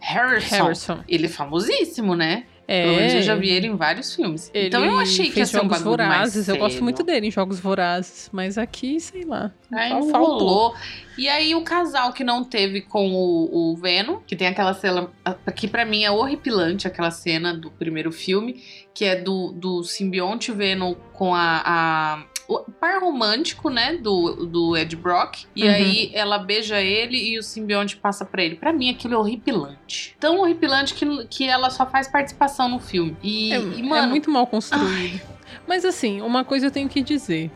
Harrison, 0.00 0.56
Harrison. 0.64 1.04
ele 1.08 1.26
é 1.26 1.28
famosíssimo, 1.28 2.16
né? 2.16 2.44
É, 2.66 2.82
Pelo 2.84 2.96
menos 2.96 3.12
eu 3.14 3.22
já 3.22 3.34
vi 3.34 3.50
ele 3.50 3.66
em 3.66 3.76
vários 3.76 4.14
filmes. 4.14 4.50
Ele 4.54 4.68
então 4.68 4.82
eu 4.84 4.98
achei 4.98 5.30
que 5.30 5.38
ia 5.38 5.46
ser 5.46 5.58
um 5.58 5.62
jogos 5.64 5.78
bagulho 5.78 5.90
vorazes. 5.90 6.48
Eu 6.48 6.56
gosto 6.56 6.82
muito 6.82 7.02
dele 7.02 7.26
em 7.26 7.30
jogos 7.30 7.60
vorazes, 7.60 8.30
mas 8.32 8.56
aqui, 8.56 8.98
sei 8.98 9.24
lá. 9.24 9.52
Aí 9.72 9.92
faltou. 10.10 10.74
E 11.18 11.28
aí 11.28 11.54
o 11.54 11.62
casal 11.62 12.12
que 12.12 12.24
não 12.24 12.42
teve 12.42 12.80
com 12.80 13.12
o, 13.12 13.72
o 13.72 13.76
Venom, 13.76 14.16
que 14.26 14.34
tem 14.34 14.46
aquela 14.48 14.72
cena 14.72 15.10
que 15.54 15.68
pra 15.68 15.84
mim 15.84 16.04
é 16.04 16.10
horripilante, 16.10 16.86
aquela 16.86 17.10
cena 17.10 17.52
do 17.54 17.70
primeiro 17.70 18.10
filme, 18.10 18.62
que 18.94 19.04
é 19.04 19.14
do, 19.20 19.52
do 19.52 19.82
simbionte 19.84 20.50
Venom 20.50 20.94
com 21.12 21.34
a, 21.34 21.62
a- 21.64 22.24
o 22.48 22.58
par 22.70 23.00
romântico, 23.00 23.70
né, 23.70 23.96
do, 23.96 24.46
do 24.46 24.76
Ed 24.76 24.94
Brock. 24.96 25.44
E 25.56 25.64
Uhum. 25.64 25.70
aí 25.70 26.10
ela 26.12 26.38
beija 26.38 26.80
ele 26.80 27.16
e 27.16 27.38
o 27.38 27.42
simbionte 27.42 27.96
passa 27.96 28.24
pra 28.24 28.42
ele. 28.42 28.56
Pra 28.56 28.72
mim 28.72 28.90
aquilo 28.90 29.14
é 29.14 29.16
horripilante. 29.18 30.16
Tão 30.20 30.38
horripilante 30.40 30.94
que, 30.94 31.26
que 31.26 31.48
ela 31.48 31.70
só 31.70 31.86
faz 31.86 32.06
participação 32.08 32.68
no 32.68 32.78
filme. 32.78 33.16
E, 33.22 33.52
É, 33.52 33.58
e, 33.60 33.80
é 33.80 33.82
mano, 33.82 34.08
muito 34.08 34.30
mal 34.30 34.46
construído. 34.46 35.20
Mas 35.66 35.84
assim, 35.84 36.20
uma 36.20 36.44
coisa 36.44 36.66
eu 36.66 36.70
tenho 36.70 36.88
que 36.88 37.02
dizer. 37.02 37.50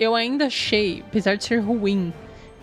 Eu 0.00 0.14
ainda 0.14 0.46
achei, 0.46 1.02
apesar 1.06 1.36
de 1.36 1.44
ser 1.44 1.58
ruim, 1.58 2.12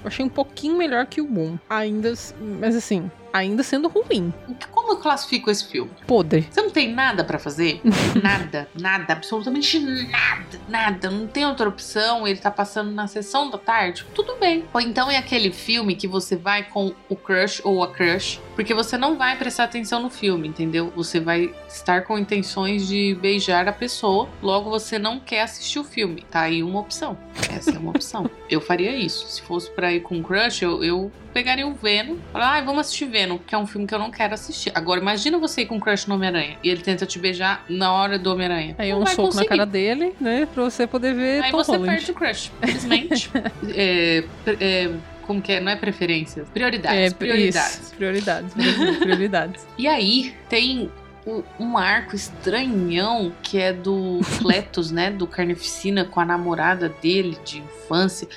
eu 0.02 0.08
achei 0.08 0.26
um 0.26 0.30
pouquinho 0.30 0.76
melhor 0.78 1.06
que 1.06 1.22
o 1.22 1.26
1. 1.26 1.60
Ainda, 1.70 2.14
mas 2.60 2.76
assim, 2.76 3.10
ainda 3.32 3.64
sendo 3.64 3.88
ruim. 3.88 4.34
Como 4.72 4.94
eu 4.94 4.98
classifico 4.98 5.50
esse 5.50 5.68
filme? 5.68 5.92
Podre. 6.08 6.48
Você 6.50 6.62
não 6.62 6.70
tem 6.70 6.94
nada 6.94 7.24
pra 7.24 7.40
fazer? 7.40 7.82
nada, 8.22 8.68
nada, 8.80 9.14
absolutamente 9.14 9.80
nada, 9.80 10.60
nada. 10.68 11.10
Não 11.10 11.28
tem 11.28 11.46
outra 11.46 11.70
opção. 11.70 12.28
Ele 12.28 12.40
tá 12.40 12.52
passando 12.52 12.92
na 12.92 13.08
sessão 13.08 13.50
da 13.50 13.58
tarde. 13.58 14.06
Tudo 14.14 14.36
bem. 14.40 14.66
Ou 14.74 14.82
então 14.82 15.10
é 15.10 15.18
aquele 15.18 15.52
filme 15.52 15.96
que 15.96 16.08
você 16.08 16.36
vai 16.36 16.64
com 16.64 16.94
o 17.08 17.16
crush 17.16 17.62
ou 17.64 17.84
a 17.84 17.92
crush, 17.92 18.40
porque 18.56 18.74
você 18.74 18.98
não 18.98 19.18
vai 19.18 19.38
prestar 19.38 19.66
atenção 19.66 20.02
no 20.02 20.10
filme, 20.10 20.48
entendeu? 20.48 20.92
Você 20.96 21.20
vai 21.20 21.54
estar 21.68 22.04
com 22.04 22.18
intenções 22.18 22.88
de 22.88 23.16
beijar 23.22 23.68
a 23.68 23.74
pessoa, 23.74 24.30
logo 24.42 24.70
você 24.70 24.98
não 24.98 25.20
quer 25.20 25.42
assistir 25.42 25.80
o 25.80 25.84
filme. 25.84 26.26
Tá 26.30 26.42
aí 26.42 26.64
uma 26.64 26.80
opção. 26.80 27.18
Essa 27.50 27.72
é 27.72 27.80
uma 27.80 27.92
opção. 27.92 28.30
Eu 28.50 28.60
faria 28.60 28.96
isso. 28.96 29.28
Se 29.28 29.42
fosse 29.44 29.70
pra 29.70 29.94
ir 29.94 30.00
com 30.02 30.16
um 30.16 30.24
crush, 30.24 30.64
eu, 30.64 30.84
eu 30.84 31.12
pegaria 31.34 31.68
o 31.68 31.74
Venom. 31.74 32.18
Falar, 32.32 32.58
ah, 32.58 32.62
vamos 32.62 32.82
assistir 32.82 33.06
Venom, 33.06 33.38
que 33.38 33.54
é 33.54 33.58
um 33.58 33.66
filme 33.68 33.86
que 33.88 33.94
eu 33.94 34.00
não 34.00 34.12
quero 34.12 34.34
assistir. 34.34 34.72
Agora, 34.76 35.00
imagina 35.00 35.38
você 35.38 35.62
ir 35.62 35.66
com 35.68 35.76
um 35.76 35.80
crush 35.80 36.08
no 36.08 36.16
Homem-Aranha 36.16 36.58
e 36.64 36.70
ele 36.70 36.82
tenta 36.82 37.06
te 37.06 37.18
beijar 37.20 37.64
na 37.70 37.92
hora 37.94 38.18
do 38.20 38.32
Homem-Aranha. 38.32 38.76
Aí 38.78 38.92
Não 38.92 39.02
um 39.02 39.06
soco 39.06 39.24
conseguir. 39.24 39.44
na 39.44 39.50
cara 39.50 39.66
dele, 39.66 40.14
né? 40.20 40.48
Pra 40.54 40.64
você 40.64 40.86
poder 40.88 41.14
ver 41.14 41.44
Aí 41.44 41.52
Tom 41.52 41.58
você 41.58 41.72
Holland. 41.72 41.92
perde 41.96 42.12
o 42.12 42.14
crush, 42.14 42.52
simplesmente. 42.64 43.30
é, 43.76 44.24
é, 44.60 44.92
como 45.28 45.42
que 45.42 45.52
é? 45.54 45.60
Não 45.60 45.72
é 45.72 45.76
preferência. 45.76 46.44
Prioridades. 46.54 47.12
É, 47.12 47.16
prioridades. 47.16 47.80
Isso, 47.82 47.96
prioridades, 47.96 48.54
prioridades. 49.00 49.68
E 49.78 49.88
aí 49.88 50.34
tem 50.50 50.92
o- 51.26 51.44
um 51.60 51.78
arco 51.78 52.16
estranhão 52.16 53.32
que 53.44 53.58
é 53.60 53.72
do 53.72 54.20
Cletus, 54.40 54.90
né? 54.92 55.12
Do 55.12 55.28
Carnificina 55.28 56.04
com 56.06 56.20
a 56.20 56.26
namorada 56.26 56.90
dele 56.90 57.38
de 57.46 57.60
infância. 57.60 58.28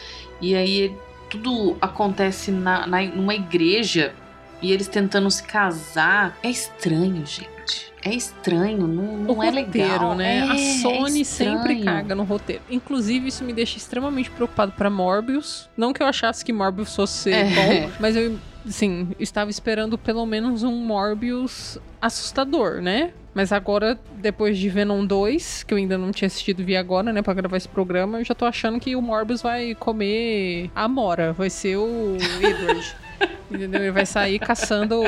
E 0.40 0.54
aí 0.54 0.94
tudo 1.32 1.76
acontece 1.80 2.50
na, 2.50 2.86
na- 2.86 3.02
numa 3.02 3.34
igreja 3.34 4.12
e 4.60 4.70
eles 4.70 4.86
tentando 4.86 5.30
se 5.30 5.42
casar. 5.42 6.36
É 6.42 6.50
estranho, 6.50 7.24
gente. 7.26 7.90
É 8.04 8.12
estranho, 8.12 8.86
não, 8.86 9.16
não 9.18 9.36
o 9.38 9.42
é 9.42 9.46
roteiro, 9.50 9.88
legal. 9.88 10.14
né? 10.16 10.38
É, 10.38 10.42
a 10.42 10.56
Sony 10.82 11.20
é 11.20 11.24
sempre 11.24 11.82
caga 11.82 12.14
no 12.14 12.24
roteiro. 12.24 12.60
Inclusive, 12.68 13.28
isso 13.28 13.44
me 13.44 13.52
deixa 13.52 13.76
extremamente 13.78 14.28
preocupado 14.30 14.72
pra 14.72 14.90
Morbius. 14.90 15.70
Não 15.76 15.92
que 15.92 16.02
eu 16.02 16.06
achasse 16.06 16.44
que 16.44 16.52
Morbius 16.52 16.94
fosse 16.94 17.30
É. 17.32 17.44
bom, 17.44 17.90
mas 18.00 18.16
eu, 18.16 18.36
assim, 18.66 19.08
estava 19.20 19.50
esperando 19.50 19.96
pelo 19.96 20.26
menos 20.26 20.64
um 20.64 20.72
Morbius 20.84 21.78
assustador, 22.00 22.82
né? 22.82 23.12
Mas 23.34 23.50
agora, 23.50 23.98
depois 24.16 24.58
de 24.58 24.68
Venom 24.68 25.06
2, 25.06 25.62
que 25.62 25.72
eu 25.72 25.78
ainda 25.78 25.96
não 25.96 26.10
tinha 26.12 26.26
assistido 26.26 26.62
vi 26.62 26.76
agora, 26.76 27.12
né, 27.12 27.22
pra 27.22 27.32
gravar 27.32 27.56
esse 27.56 27.68
programa, 27.68 28.20
eu 28.20 28.24
já 28.24 28.34
tô 28.34 28.44
achando 28.44 28.78
que 28.78 28.94
o 28.94 29.00
Morbius 29.00 29.40
vai 29.40 29.74
comer 29.74 30.70
a 30.74 30.86
Mora, 30.86 31.32
vai 31.32 31.48
ser 31.48 31.76
o 31.76 32.16
Edward. 32.40 32.96
entendeu? 33.50 33.80
Ele 33.80 33.90
vai 33.90 34.06
sair 34.06 34.38
caçando 34.38 35.02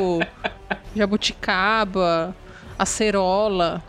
jabuticaba, 0.95 2.35
acerola 2.78 3.83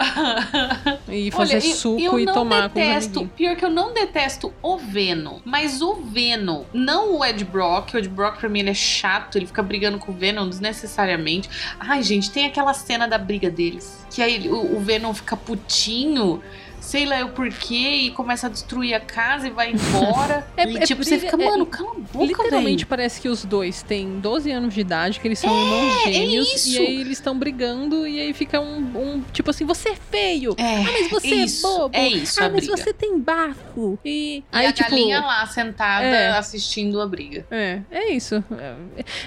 e 1.10 1.30
fazer 1.32 1.58
Olha, 1.58 1.66
eu- 1.68 1.76
suco 1.76 2.02
eu, 2.02 2.20
e 2.20 2.26
não 2.26 2.34
tomar 2.34 2.70
com 2.70 2.76
detesto, 2.80 3.20
amiguinhos. 3.20 3.32
pior 3.36 3.56
que 3.56 3.66
eu 3.66 3.70
não 3.70 3.94
detesto 3.94 4.54
o 4.62 4.78
Venom, 4.78 5.40
mas 5.44 5.82
o 5.82 5.96
Venom, 5.96 6.64
não 6.74 7.18
o 7.18 7.26
Ed 7.26 7.44
Brock. 7.46 7.94
O 7.94 7.98
Ed 7.98 8.08
Brock 8.10 8.38
pra 8.40 8.50
mim 8.50 8.60
ele 8.60 8.70
é 8.72 8.74
chato, 8.74 9.38
ele 9.38 9.46
fica 9.48 9.64
brigando 9.64 9.98
com 9.98 10.12
o 10.12 10.16
Venom 10.16 10.48
desnecessariamente. 10.48 11.50
Ai, 11.80 12.02
gente, 12.04 12.32
tem 12.32 12.46
aquela 12.46 12.74
cena 12.74 13.08
da 13.08 13.18
briga 13.18 13.50
deles, 13.50 14.06
que 14.12 14.22
aí 14.22 14.48
o, 14.50 14.78
o 14.78 14.80
Venom 14.80 15.14
fica 15.14 15.36
putinho. 15.36 16.42
Sei 16.86 17.06
lá 17.06 17.20
eu 17.20 17.30
porquê, 17.30 17.76
e 17.76 18.12
começa 18.12 18.46
a 18.48 18.50
destruir 18.50 18.94
a 18.94 19.00
casa 19.00 19.48
e 19.48 19.50
vai 19.50 19.72
embora. 19.72 20.46
É- 20.56 20.70
e 20.70 20.78
é 20.78 20.82
tipo, 20.82 21.04
você 21.04 21.18
briga- 21.18 21.32
fica, 21.32 21.44
é- 21.44 21.50
mano, 21.50 21.66
cala 21.66 21.92
a 21.92 21.94
boca, 22.00 22.26
Literalmente 22.26 22.78
velho. 22.84 22.88
parece 22.88 23.20
que 23.20 23.28
os 23.28 23.44
dois 23.44 23.82
têm 23.82 24.20
12 24.20 24.52
anos 24.52 24.74
de 24.74 24.82
idade, 24.82 25.20
que 25.20 25.28
eles 25.28 25.40
são 25.40 25.50
irmãos 25.52 26.04
gêmeos, 26.04 26.68
e 26.68 26.78
aí 26.78 27.02
eles 27.02 27.18
estão 27.18 27.38
brigando, 27.38 28.08
e 28.08 28.20
aí 28.20 28.34
fica 28.34 28.60
um, 28.62 28.78
um, 28.96 29.22
tipo 29.34 29.50
assim, 29.50 29.66
você 29.66 29.90
é 29.90 29.96
feio! 29.96 30.54
É, 30.58 30.78
Ah, 30.78 30.84
mas 30.84 31.10
você 31.10 31.28
isso, 31.36 31.66
é 31.68 31.70
bobo! 31.80 31.96
é 31.98 32.08
isso, 32.08 32.40
ah, 32.44 32.50
mas 32.50 32.66
briga. 32.68 32.78
você 32.78 32.94
tem 32.94 33.20
bafo! 33.20 34.00
E, 34.06 34.38
E 34.38 34.44
aí, 34.52 34.66
a 34.68 34.72
tipo. 34.74 34.90
galinha 34.90 35.20
lá 35.22 35.46
sentada 35.48 36.06
É. 36.06 36.30
assistindo 36.38 37.02
a 37.02 37.08
briga. 37.08 37.46
É, 37.52 37.82
é 37.92 38.12
isso. 38.12 38.44
É, 38.58 38.76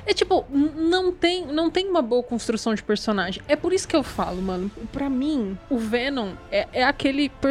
é 0.06 0.14
tipo, 0.14 0.46
não 0.50 1.10
tem, 1.12 1.44
não 1.46 1.68
tem 1.70 1.88
uma 1.88 2.00
boa 2.02 2.22
construção 2.22 2.74
de 2.74 2.82
personagem. 2.82 3.42
É 3.48 3.56
por 3.56 3.72
isso 3.72 3.86
que 3.88 3.96
eu 3.96 4.02
falo, 4.02 4.40
mano. 4.40 4.70
Pra 4.92 5.10
mim, 5.10 5.58
o 5.68 5.76
Venom 5.78 6.30
é, 6.52 6.66
é 6.72 6.84
aquele 6.84 7.28
personagem 7.28 7.47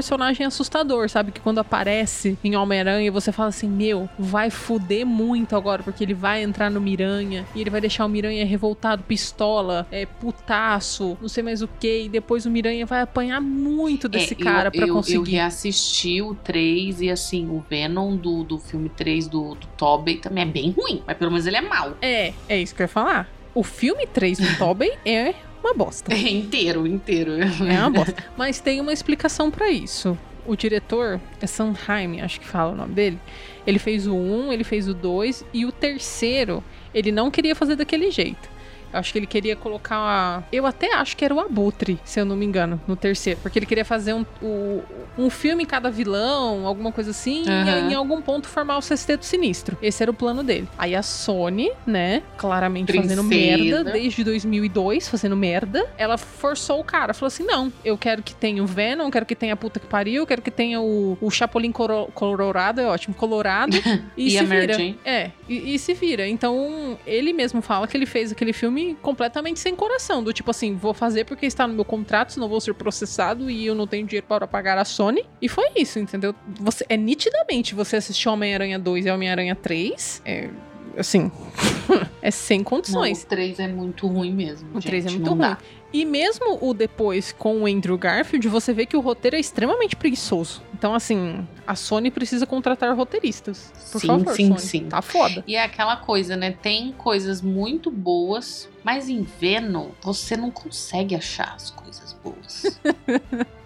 assustador, 0.48 1.10
sabe? 1.10 1.32
Que 1.32 1.40
quando 1.40 1.60
aparece 1.60 2.38
em 2.44 2.56
Homem-Aranha, 2.56 3.12
você 3.12 3.32
fala 3.32 3.50
assim: 3.50 3.68
Meu, 3.68 4.10
vai 4.18 4.50
fuder 4.50 5.06
muito 5.06 5.56
agora, 5.56 5.84
porque 5.84 6.04
ele 6.04 6.14
vai 6.14 6.44
entrar 6.44 6.70
no 6.70 6.80
Miranha 6.82 7.46
e 7.56 7.62
ele 7.62 7.70
vai 7.70 7.82
deixar 7.82 8.06
o 8.06 8.10
Miranha 8.10 8.46
revoltado, 8.46 9.04
pistola, 9.04 9.88
é, 9.92 10.06
putaço, 10.06 11.18
não 11.22 11.30
sei 11.30 11.44
mais 11.44 11.62
o 11.62 11.68
que. 11.80 12.04
E 12.04 12.10
depois 12.10 12.46
o 12.46 12.50
Miranha 12.50 12.86
vai 12.86 13.02
apanhar 13.02 13.42
muito 13.42 14.08
desse 14.08 14.34
É, 14.34 14.38
cara 14.38 14.68
eu, 14.68 14.72
pra 14.72 14.82
eu, 14.82 14.88
Eu 14.88 14.94
conseguir. 14.96 15.32
reassisti 15.32 16.22
o 16.22 16.34
3 16.36 17.02
e 17.02 17.10
assim, 17.10 17.48
o 17.50 17.64
Venom 17.70 18.16
do, 18.16 18.44
do 18.44 18.58
filme 18.58 18.90
3 18.90 19.28
do, 19.28 19.56
do 19.56 19.68
Tobey 19.78 20.18
também 20.18 20.44
é 20.44 20.48
bem 20.48 20.72
ruim, 20.72 21.02
mas 21.06 21.18
pelo 21.18 21.32
menos 21.32 21.46
ele 21.46 21.58
é 21.58 21.62
mau. 21.62 21.94
É, 22.02 22.34
é 22.48 22.58
isso 22.62 22.74
que 22.76 22.82
eu 22.82 22.86
ia 22.86 22.90
falar. 22.90 23.30
O 23.54 23.64
filme 23.64 24.06
3 24.06 24.38
do 24.38 24.56
Tobey 24.58 24.92
é 25.06 25.34
uma 25.64 25.74
bosta. 25.74 26.14
É 26.16 26.30
inteiro, 26.30 26.86
inteiro. 26.88 27.32
É 27.34 27.80
uma 27.80 27.90
bosta. 27.90 28.16
Mas 28.38 28.60
tem 28.60 28.80
uma 28.80 28.94
explicação 28.94 29.50
pra 29.52 29.70
isso. 29.70 30.18
O 30.46 30.56
diretor 30.56 31.20
é 31.42 31.48
Sanheim, 31.48 32.22
acho 32.22 32.40
que 32.40 32.48
fala 32.48 32.72
o 32.72 32.76
nome 32.76 32.94
dele. 32.94 33.20
Ele 33.66 33.78
fez 33.80 34.08
o 34.08 34.16
1, 34.16 34.54
ele 34.54 34.64
fez 34.64 34.88
o 34.88 34.94
2 34.94 35.46
e 35.54 35.66
o 35.66 35.72
terceiro 35.72 36.64
ele 36.94 37.12
não 37.12 37.30
queria 37.30 37.54
fazer 37.54 37.76
daquele 37.76 38.10
jeito. 38.10 38.50
Eu 38.94 39.00
acho 39.00 39.12
que 39.12 39.20
ele 39.20 39.28
queria 39.28 39.56
colocar. 39.56 39.98
a- 39.98 40.44
Eu 40.52 40.66
até 40.66 40.94
acho 40.96 41.16
que 41.18 41.24
era 41.26 41.34
o 41.34 41.40
Abutre, 41.40 42.00
se 42.04 42.20
eu 42.20 42.26
não 42.26 42.36
me 42.36 42.46
engano, 42.46 42.80
no 42.88 42.96
terceiro. 42.96 43.40
Porque 43.42 43.60
ele 43.60 43.66
queria 43.66 43.86
fazer 43.86 44.14
um, 44.14 44.26
o- 44.42 44.82
um 45.18 45.30
filme 45.30 45.64
em 45.64 45.66
cada 45.66 45.90
vilão, 45.90 46.66
alguma 46.68 46.92
coisa 46.92 47.12
assim, 47.12 47.44
e 47.46 47.50
Aham. 47.50 47.92
em 47.92 47.94
algum 47.94 48.22
ponto 48.22 48.48
formar 48.48 48.78
o 48.78 48.82
Sexteto 48.82 49.26
Sinistro. 49.26 49.78
Esse 49.82 50.02
era 50.04 50.12
o 50.12 50.14
plano 50.14 50.44
dele. 50.44 50.68
Aí 50.78 50.96
a 50.96 51.02
Sony, 51.02 51.72
né, 51.86 52.22
claramente 52.38 52.94
fazendo 52.94 53.24
Princesa. 53.28 53.74
merda 53.84 53.92
desde 53.92 54.24
2002, 54.24 55.08
fazendo 55.08 55.36
merda, 55.36 55.86
ela 55.98 56.18
forçou 56.18 56.80
o 56.80 56.84
cara. 56.84 57.14
Falou 57.14 57.28
assim: 57.28 57.44
não, 57.44 57.72
eu 57.84 57.98
quero 57.98 58.22
que 58.24 58.34
tenha 58.36 58.64
o 58.64 58.66
Venom, 58.68 59.10
quero 59.10 59.26
que 59.26 59.36
tenha 59.36 59.54
a 59.54 59.58
puta 59.58 59.80
que 59.80 59.86
pariu, 59.88 60.24
eu 60.24 60.28
quero 60.28 60.42
que 60.42 60.52
tenha 60.52 60.80
o, 60.82 61.18
o 61.22 61.30
Chapolin 61.30 61.72
Coro- 61.72 62.10
Colorado, 62.14 62.80
é 62.82 62.86
ótimo, 62.88 63.14
Colorado. 63.16 63.76
E, 64.18 64.28
E 64.28 64.32
se 64.32 64.38
a 64.40 64.44
Mary 64.44 64.62
vira. 64.62 64.74
Jane. 64.74 65.00
É, 65.06 65.32
e, 65.48 65.76
e 65.76 65.80
se 65.80 65.94
vira. 65.94 66.28
Então, 66.28 66.98
ele 67.06 67.34
mesmo 67.34 67.62
fala 67.62 67.88
que 67.88 67.96
ele 67.96 68.06
fez 68.06 68.32
aquele 68.32 68.54
filme 68.54 68.77
completamente 69.02 69.60
sem 69.60 69.76
coração. 69.76 70.24
Do 70.24 70.32
tipo 70.34 70.52
assim, 70.52 70.76
vou 70.76 70.94
fazer 70.94 71.26
porque 71.26 71.46
está 71.46 71.68
no 71.68 71.74
meu 71.74 71.86
contrato, 71.86 72.34
senão 72.34 72.48
vou 72.50 72.60
ser 72.62 72.74
processado 72.74 73.50
e 73.50 73.66
eu 73.66 73.76
não 73.76 73.88
tenho 73.88 74.06
dinheiro 74.06 74.26
para 74.28 74.48
pagar 74.48 74.78
a 74.78 74.86
Sony. 74.86 75.26
E 75.42 75.48
foi 75.50 75.66
isso, 75.76 76.00
entendeu? 76.00 76.34
Você, 76.62 76.86
é 76.90 76.98
nitidamente 76.98 77.74
você 77.76 77.98
assistiu 77.98 78.32
Homem-Aranha 78.32 78.78
2 78.80 79.06
e 79.06 79.12
Homem-Aranha 79.12 79.56
3. 79.56 80.22
É, 80.26 80.50
assim, 80.98 81.32
é 82.22 82.32
sem 82.32 82.60
Não, 82.60 82.66
condições. 82.66 83.24
o 83.24 83.28
3 83.28 83.60
é 83.60 83.68
muito 83.68 84.08
ruim 84.08 84.34
mesmo. 84.34 84.70
O 84.76 84.82
3 84.82 85.06
é 85.06 85.10
gente, 85.10 85.20
muito 85.20 85.26
não 85.36 85.38
ruim. 85.38 85.50
dá. 85.56 85.58
E 85.94 86.04
mesmo 86.04 86.58
o 86.62 86.74
depois 86.74 87.32
com 87.32 87.62
o 87.62 87.66
Andrew 87.66 87.98
Garfield, 87.98 88.48
você 88.50 88.74
vê 88.74 88.86
que 88.86 88.98
o 88.98 89.00
roteiro 89.00 89.38
é 89.38 89.40
extremamente 89.40 89.96
preguiçoso. 89.96 90.62
Então, 90.74 90.94
assim, 90.94 91.48
a 91.66 91.76
Sony 91.76 92.12
precisa 92.12 92.46
contratar 92.46 92.96
roteiristas. 92.96 93.72
Por 93.92 94.02
Sim, 94.02 94.08
favor, 94.08 94.36
sim, 94.36 94.48
Sony. 94.50 94.60
sim. 94.60 94.86
Tá 94.90 95.02
foda. 95.02 95.44
E 95.48 95.56
é 95.56 95.64
aquela 95.64 95.96
coisa, 95.96 96.36
né? 96.36 96.52
Tem 96.62 96.92
coisas 96.92 97.42
muito 97.42 97.90
boas, 97.90 98.70
mas 98.84 99.10
em 99.10 99.24
Venom 99.24 99.90
você 100.02 100.36
não 100.36 100.52
consegue 100.52 101.16
achar 101.16 101.54
as 101.56 101.72
coisas 101.72 102.14
boas. 102.24 102.80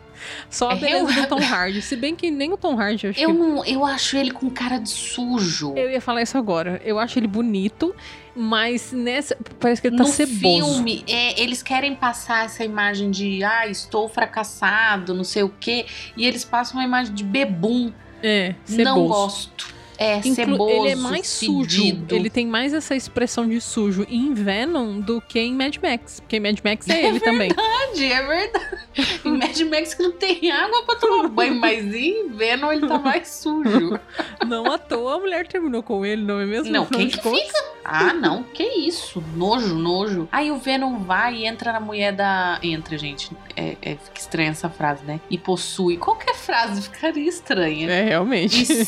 Só 0.50 0.69
a 0.69 0.73
É, 0.73 0.75
beleza 0.77 1.13
eu- 1.19 1.21
do 1.23 1.27
Tom 1.27 1.41
Hardy. 1.41 1.81
Se 1.81 1.95
bem 1.95 2.15
que 2.15 2.29
nem 2.31 2.51
o 2.53 2.57
Tom 2.57 2.79
Hardy, 2.79 3.05
eu 3.05 3.09
acho 3.11 3.19
eu, 3.19 3.31
que... 3.31 3.38
não, 3.38 3.65
eu 3.65 3.85
acho 3.85 4.17
ele 4.17 4.31
com 4.31 4.50
cara 4.50 4.77
de 4.77 4.89
sujo. 4.89 5.73
Eu 5.75 5.89
ia 5.89 6.01
falar 6.01 6.21
isso 6.21 6.38
agora. 6.38 6.81
Eu 6.83 7.00
acho 7.00 7.17
ele 7.19 7.27
bonito, 7.27 7.95
mas 8.35 8.91
nessa... 8.91 9.38
Parece 9.59 9.81
que 9.81 9.88
ele 9.88 9.97
tá 9.97 10.03
no 10.03 10.09
ceboso. 10.09 10.73
filme, 10.75 11.03
é, 11.07 11.41
eles 11.41 11.61
querem 11.61 11.95
passar 11.95 12.45
essa 12.45 12.63
imagem 12.63 13.11
de 13.11 13.43
ah, 13.43 13.67
estou 13.67 14.07
fracassado, 14.09 15.13
não 15.13 15.23
sei 15.23 15.43
o 15.43 15.50
quê, 15.59 15.85
e 16.15 16.25
eles 16.25 16.43
passam 16.43 16.79
uma 16.79 16.85
imagem 16.85 17.13
de 17.13 17.23
bebum. 17.23 17.91
É, 18.23 18.55
ceboso. 18.65 18.83
Não 18.83 19.07
gosto. 19.07 19.80
É, 20.01 20.17
Inclu- 20.17 20.34
ceboso. 20.36 20.72
ele 20.86 20.89
é 20.89 20.96
mais 20.96 21.27
sujo. 21.27 21.70
fedido. 21.84 22.15
Ele 22.15 22.29
tem 22.29 22.48
mais 22.48 22.74
essa 22.74 22.96
expressão 22.96 23.48
de 23.48 23.62
sujo 23.62 24.05
em 24.10 24.34
Venom 24.34 25.00
do 25.00 25.22
que 25.22 25.39
em 25.39 25.53
Mad 25.53 25.75
Max. 25.81 26.20
Porque 26.20 26.38
em 26.38 26.39
Mad 26.39 26.58
Max 26.63 26.89
é, 26.89 27.05
ele 27.08 27.20
também. 27.20 27.50
verdade, 27.50 28.05
é 28.05 28.22
verdade. 28.25 28.81
Em 29.24 29.38
Mad 29.38 29.60
Max 29.62 29.96
não 30.00 30.12
tem 30.13 30.51
água 30.51 30.84
pra 30.86 30.96
tomar 30.96 31.27
banho, 31.27 31.55
mas 31.55 31.93
em 31.93 32.29
Venom 32.29 32.72
ele 32.72 32.88
tá 32.88 32.98
mais 32.98 33.27
sujo. 33.27 34.00
Não 34.48 34.65
à 34.72 34.77
toa 34.77 35.15
a 35.15 35.20
mulher 35.20 35.48
terminou 35.48 35.84
com 35.84 36.05
ele, 36.05 36.24
não 36.24 36.39
é 36.39 36.46
mesmo? 36.46 36.72
Não, 36.72 36.86
quem 36.88 37.08
que 37.08 37.20
contas. 37.20 37.39
fica? 37.41 37.72
Ah, 37.84 38.13
não, 38.13 38.43
que 38.43 38.63
isso? 38.63 39.24
Nojo, 39.36 39.75
nojo. 39.75 40.27
Aí 40.31 40.51
o 40.51 40.58
Venom 40.58 41.00
vai 41.00 41.36
e 41.38 41.46
entra 41.46 41.72
na 41.74 41.79
mulher 41.79 42.12
da. 42.13 42.60
Entra, 42.63 42.98
gente. 42.98 43.31
É, 43.55 43.75
é, 43.81 43.96
fica 43.96 44.20
estranha 44.20 44.50
essa 44.51 44.70
frase, 44.70 45.03
né? 45.03 45.20
E 45.29 45.38
possui. 45.38 45.98
Qualquer 45.98 46.36
frase 46.36 46.81
ficaria 46.84 47.27
estranha. 47.27 47.89
É, 47.89 48.03
realmente. 48.03 48.72
E 48.72 48.86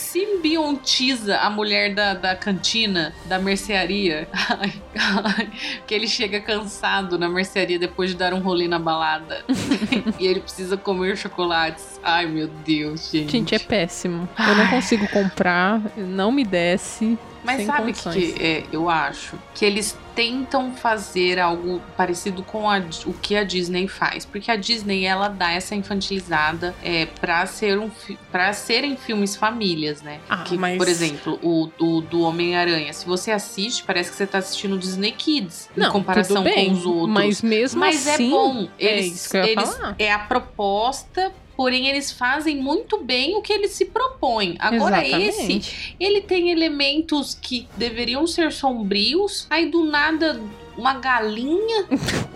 simbiontiza 1.03 1.37
a 1.39 1.49
mulher 1.49 1.93
da, 1.93 2.13
da 2.13 2.35
cantina, 2.35 3.13
da 3.25 3.37
mercearia. 3.37 4.27
Ai, 4.49 4.73
ai, 4.95 5.49
que 5.85 5.93
ele 5.93 6.07
chega 6.07 6.39
cansado 6.39 7.17
na 7.17 7.27
mercearia 7.27 7.79
depois 7.79 8.11
de 8.11 8.15
dar 8.15 8.33
um 8.33 8.39
rolê 8.39 8.67
na 8.67 8.79
balada. 8.79 9.43
e 10.19 10.25
ele 10.25 10.39
precisa 10.39 10.77
comer 10.77 11.17
chocolates. 11.17 11.99
Ai, 12.03 12.25
meu 12.27 12.47
Deus, 12.47 13.09
gente. 13.11 13.31
Gente, 13.31 13.55
é 13.55 13.59
péssimo. 13.59 14.29
Eu 14.37 14.55
não 14.55 14.67
consigo 14.67 15.07
comprar, 15.09 15.81
não 15.97 16.31
me 16.31 16.45
desce. 16.45 17.17
Mas 17.43 17.57
sem 17.57 17.65
sabe 17.65 17.91
o 17.91 17.93
que, 17.93 18.33
que 18.33 18.43
é, 18.43 18.63
eu 18.71 18.89
acho? 18.89 19.37
Que 19.53 19.65
eles 19.65 19.97
tentam 20.15 20.73
fazer 20.73 21.39
algo 21.39 21.81
parecido 21.97 22.43
com 22.43 22.69
a- 22.69 22.81
o 23.05 23.13
que 23.13 23.35
a 23.35 23.43
Disney 23.43 23.87
faz. 23.87 24.25
Porque 24.25 24.51
a 24.51 24.55
Disney, 24.55 25.05
ela 25.05 25.27
dá 25.27 25.51
essa 25.51 25.73
infantilizada 25.75 26.75
é, 26.83 27.05
pra, 27.05 27.45
ser 27.45 27.79
um, 27.79 27.89
pra 28.31 28.53
serem 28.53 28.95
filmes 28.95 29.35
famílias, 29.35 30.01
né? 30.01 30.19
Ah, 30.29 30.37
que, 30.43 30.57
mas- 30.57 30.77
Por 30.77 30.87
exemplo, 30.87 31.39
o, 31.41 31.69
o 31.79 32.01
do 32.01 32.21
Homem-Aranha. 32.21 32.93
Se 32.93 33.05
você 33.05 33.31
assiste, 33.31 33.83
parece 33.83 34.11
que 34.11 34.15
você 34.17 34.27
tá 34.27 34.37
assistindo 34.37 34.77
Disney 34.77 35.11
Kids. 35.11 35.69
Não, 35.75 35.89
em 35.89 35.91
comparação 35.91 36.43
bem, 36.43 36.67
com 36.69 36.73
os 36.73 36.85
outros. 36.85 37.09
Mas 37.13 37.41
mesmo 37.41 37.79
Mas 37.79 38.07
assim. 38.07 38.27
é 38.27 38.29
bom. 38.29 38.67
é 38.79 38.85
Eles, 38.97 39.15
isso 39.15 39.29
que 39.31 39.37
eu 39.37 39.43
ia 39.45 39.51
eles- 39.51 39.79
é 39.97 40.11
a 40.11 40.19
proposta, 40.19 41.31
porém 41.55 41.87
eles 41.87 42.11
fazem 42.11 42.57
muito 42.57 43.03
bem 43.03 43.35
o 43.35 43.41
que 43.41 43.53
eles 43.53 43.71
se 43.71 43.85
propõem. 43.85 44.55
Agora 44.59 45.05
esse, 45.05 45.29
Exatamente. 45.29 45.95
ele 45.99 46.21
tem 46.21 46.49
elementos 46.49 47.37
que 47.39 47.67
deveriam 47.77 48.25
ser 48.27 48.51
sombrios, 48.51 49.47
aí 49.49 49.69
do 49.69 49.83
nada 49.85 50.41
uma 50.77 50.95
galinha 50.95 51.85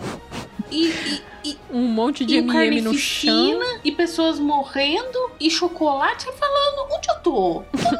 e, 0.70 0.86
e, 0.88 1.22
e, 1.44 1.56
Um 1.72 1.86
monte 1.88 2.24
de 2.24 2.36
MM 2.36 2.80
no 2.80 2.94
chão. 2.94 3.58
e 3.84 3.90
pessoas 3.92 4.38
morrendo 4.38 5.30
e 5.40 5.50
chocolate 5.50 6.24
falando 6.32 6.92
onde 6.92 7.08
eu 7.10 7.20
tô? 7.20 7.62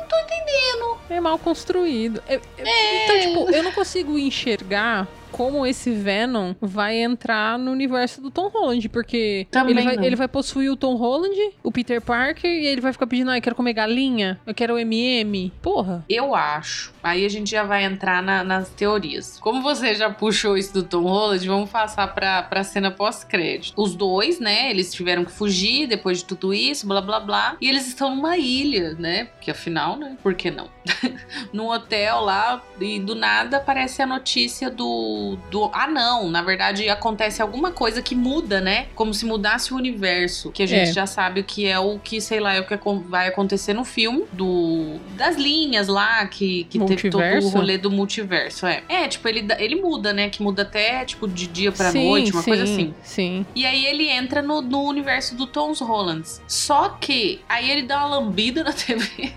É 1.11 1.21
mal 1.21 1.39
construído. 1.39 2.23
É- 2.29 2.41
é- 2.59 3.05
Então, 3.05 3.21
tipo, 3.21 3.51
eu 3.55 3.63
não 3.63 3.73
consigo 3.73 4.19
enxergar 4.19 5.09
como 5.33 5.67
esse 5.67 5.91
Venom 5.93 6.55
vai 6.61 6.99
entrar 6.99 7.59
no 7.59 7.71
universo 7.71 8.21
do 8.21 8.31
Tom 8.31 8.49
Holland, 8.49 8.89
porque 8.89 9.47
ele 9.71 9.83
vai, 9.83 10.07
ele 10.07 10.17
vai 10.17 10.29
possuir 10.29 10.71
o 10.71 10.77
Tom 10.77 10.95
Holland, 10.97 11.37
o 11.63 11.71
Peter 11.71 12.01
Parker, 12.01 12.51
e 12.51 12.67
ele 12.67 12.81
vai 12.81 12.93
ficar 12.93 13.07
pedindo, 13.07 13.31
ah, 13.31 13.39
eu 13.39 13.43
quero 13.43 13.57
comer 13.57 13.73
galinha, 13.73 14.41
eu 14.47 14.55
quero 14.55 14.79
MM. 14.79 15.53
Porra. 15.63 16.05
Eu 16.09 16.35
acho. 16.35 16.93
Aí 17.03 17.25
a 17.25 17.29
gente 17.29 17.51
já 17.51 17.63
vai 17.63 17.85
entrar 17.85 18.23
na- 18.23 18.45
nas 18.45 18.69
teorias. 18.71 19.39
Como 19.41 19.63
você 19.63 19.95
já 19.95 20.11
puxou 20.11 20.57
isso 20.57 20.73
do 20.75 20.83
Tom 20.83 21.03
Holland, 21.05 21.47
vamos 21.47 21.71
passar 21.71 22.09
pra, 22.15 22.43
pra 22.43 22.65
cena 22.65 22.91
pós-crédito. 22.91 23.75
Os 23.81 23.95
dois, 23.95 24.39
né? 24.41 24.71
Eles 24.71 24.93
tiveram 24.93 25.25
que 25.25 25.33
fugir 25.33 25.87
depois 25.87 26.19
de 26.19 26.25
tudo 26.25 26.53
isso, 26.53 26.87
blá 26.87 27.01
blá 27.01 27.21
blá. 27.21 27.57
E 27.61 27.69
eles 27.69 27.87
estão 27.87 28.15
numa 28.15 28.37
ilha, 28.37 28.95
né? 28.99 29.25
Porque 29.27 29.51
afinal, 29.51 29.97
né? 29.97 30.17
Por 30.23 30.35
que 30.35 30.51
não? 30.51 30.69
Num 31.53 31.69
hotel 31.69 32.21
lá, 32.21 32.63
e 32.81 32.99
do 32.99 33.15
nada 33.15 33.57
aparece 33.59 34.03
a 34.03 34.07
notícia 34.07 34.71
do, 34.71 35.18
do. 35.51 35.71
Ah, 35.73 35.87
não! 35.87 36.31
Na 36.31 36.43
verdade, 36.43 36.89
acontece 36.89 37.41
alguma 37.43 37.71
coisa 37.71 38.03
que 38.03 38.15
muda, 38.15 38.61
né? 38.61 38.87
Como 38.95 39.13
se 39.15 39.25
mudasse 39.25 39.73
o 39.73 39.77
universo. 39.77 40.51
Que 40.53 40.63
a 40.63 40.67
gente 40.67 40.91
É. 40.91 40.93
já 40.93 41.07
sabe 41.07 41.41
o 41.41 41.45
que 41.45 41.67
é 41.67 41.79
o 41.79 41.99
que, 41.99 42.21
sei 42.21 42.41
lá, 42.41 42.55
é 42.55 42.61
o 42.61 42.67
que 42.67 42.79
vai 43.09 43.29
acontecer 43.29 43.73
no 43.75 43.85
filme 43.85 44.25
do 44.33 44.97
das 45.17 45.37
linhas 45.37 45.89
lá 45.89 46.27
que, 46.27 46.65
que 46.65 46.79
teve 46.79 47.11
todo 47.11 47.23
o 47.23 47.49
rolê 47.49 47.79
do 47.79 47.91
multiverso. 47.91 48.67
É, 48.67 48.83
é 48.89 49.09
tipo, 49.09 49.27
ele, 49.29 49.47
ele 49.59 49.77
muda, 49.77 50.13
né? 50.13 50.29
Que 50.29 50.43
muda 50.43 50.63
até, 50.63 51.05
tipo, 51.05 51.27
de 51.29 51.47
dia 51.47 51.73
pra 51.73 51.91
sim, 51.91 52.09
noite, 52.09 52.33
uma 52.33 52.43
sim, 52.43 52.51
coisa 52.51 52.65
assim. 52.65 52.95
Sim. 53.03 53.47
E 53.55 53.67
aí 53.67 53.87
ele 53.87 54.09
entra 54.09 54.43
no, 54.43 54.61
no 54.61 54.83
universo 54.83 55.35
do 55.35 55.47
Tom 55.47 55.73
Hollands. 55.81 56.41
Só 56.47 56.89
que 56.91 57.41
aí 57.49 57.71
ele 57.71 57.83
dá 57.83 57.99
uma 58.07 58.19
lambida 58.19 58.63
na 58.65 58.73
TV. 58.73 59.33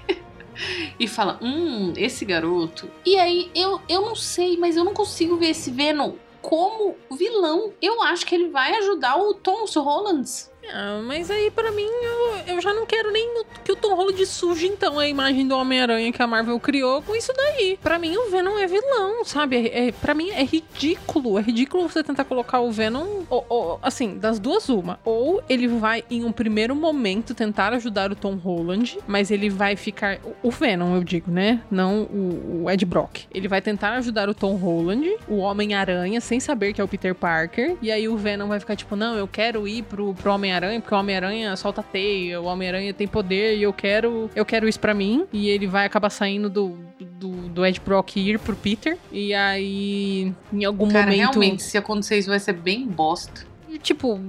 E 1.00 1.08
fala, 1.08 1.39
hum, 1.41 1.93
esse 1.96 2.25
garoto. 2.25 2.89
E 3.05 3.17
aí 3.17 3.50
eu, 3.55 3.81
eu 3.88 4.01
não 4.01 4.15
sei, 4.15 4.58
mas 4.58 4.75
eu 4.75 4.84
não 4.84 4.93
consigo 4.93 5.38
ver 5.38 5.50
esse 5.50 5.72
Venom 5.72 6.13
como 6.41 6.96
vilão. 7.12 7.74
Eu 7.81 8.01
acho 8.01 8.25
que 8.25 8.36
ele 8.36 8.50
vai 8.50 8.75
ajudar 8.75 9.17
o 9.17 9.34
Tom 9.34 9.65
Hollands. 9.75 10.50
Ah, 10.73 11.01
mas 11.05 11.29
aí, 11.31 11.49
pra 11.51 11.71
mim, 11.71 11.85
eu, 11.85 12.55
eu 12.55 12.61
já 12.61 12.73
não 12.73 12.85
quero 12.85 13.11
nem 13.11 13.43
que 13.63 13.71
o 13.71 13.75
Tom 13.75 13.95
Holland 13.95 14.25
suje, 14.25 14.67
então, 14.67 14.97
a 14.99 15.07
imagem 15.07 15.47
do 15.47 15.55
Homem-Aranha 15.55 16.11
que 16.11 16.21
a 16.21 16.27
Marvel 16.27 16.59
criou 16.59 17.01
com 17.01 17.15
isso 17.15 17.33
daí. 17.35 17.77
Pra 17.81 17.97
mim, 17.99 18.15
o 18.15 18.29
Venom 18.29 18.57
é 18.57 18.67
vilão, 18.67 19.25
sabe? 19.25 19.57
É, 19.67 19.87
é- 19.87 19.91
pra 19.91 20.13
mim, 20.13 20.29
é 20.29 20.43
ridículo. 20.43 21.37
É 21.37 21.41
ridículo 21.41 21.87
você 21.89 22.03
tentar 22.03 22.23
colocar 22.25 22.59
o 22.61 22.71
Venom, 22.71 23.23
ou- 23.29 23.45
ou, 23.49 23.79
assim, 23.81 24.17
das 24.17 24.39
duas, 24.39 24.69
uma. 24.69 24.99
Ou 25.03 25.41
ele 25.49 25.67
vai, 25.67 26.03
em 26.09 26.23
um 26.23 26.31
primeiro 26.31 26.75
momento, 26.75 27.33
tentar 27.33 27.74
ajudar 27.74 28.11
o 28.11 28.15
Tom 28.15 28.35
Holland, 28.35 28.97
mas 29.07 29.31
ele 29.31 29.50
vai 29.50 29.75
ficar... 29.75 30.19
o- 30.43 30.51
Venom, 30.51 30.95
eu 30.95 31.03
digo, 31.03 31.31
né? 31.31 31.61
Não 31.71 32.03
o, 32.03 32.63
o 32.65 32.69
Ed 32.71 32.85
Brock. 32.85 33.21
Ele 33.33 33.47
vai 33.47 33.61
tentar 33.61 33.93
ajudar 33.93 34.29
o 34.29 34.33
Tom 34.33 34.55
Holland, 34.55 35.09
o 35.27 35.37
Homem-Aranha, 35.37 36.21
sem 36.21 36.39
saber 36.39 36.74
que 36.74 36.79
é 36.79 36.83
o 36.83 36.87
Peter 36.87 37.15
Parker. 37.15 37.75
E 37.81 37.91
aí 37.91 38.07
o 38.07 38.15
Venom 38.17 38.47
vai 38.47 38.59
ficar 38.59 38.75
tipo, 38.75 38.95
não, 38.95 39.15
eu 39.15 39.27
quero 39.27 39.67
ir 39.67 39.83
pro, 39.83 40.13
pro 40.13 40.31
Homem-Aranha, 40.51 40.81
porque 40.81 40.94
o 40.94 40.98
Homem-Aranha 40.98 41.55
solta 41.55 41.81
teia, 41.81 42.42
o 42.42 42.46
Homem-Aranha 42.46 42.94
tem 42.94 43.07
poder 43.07 43.57
e 43.57 43.64
eu 43.64 43.74
quero, 43.74 44.29
eu 44.35 44.46
quero 44.46 44.68
isso 44.68 44.79
pra 44.79 44.94
mim. 44.94 45.25
E 45.31 45.50
ele 45.50 45.68
vai 45.68 45.85
acabar 45.85 46.09
saindo 46.09 46.50
do, 46.50 46.77
do, 47.00 47.50
do 47.50 47.66
Ed 47.66 47.79
Brock 47.83 48.18
e 48.18 48.29
ir 48.29 48.40
pro 48.40 48.55
Peter. 48.55 48.98
E 49.11 49.33
aí, 49.33 50.33
em 50.51 50.66
algum 50.66 50.90
Cara, 50.90 51.05
momento. 51.05 51.20
realmente, 51.20 51.64
se 51.64 51.77
acontecer 51.77 52.18
isso 52.18 52.29
vai 52.29 52.40
ser 52.40 52.53
bem 52.53 52.87
bosta. 52.87 53.50
Tipo, 53.79 54.20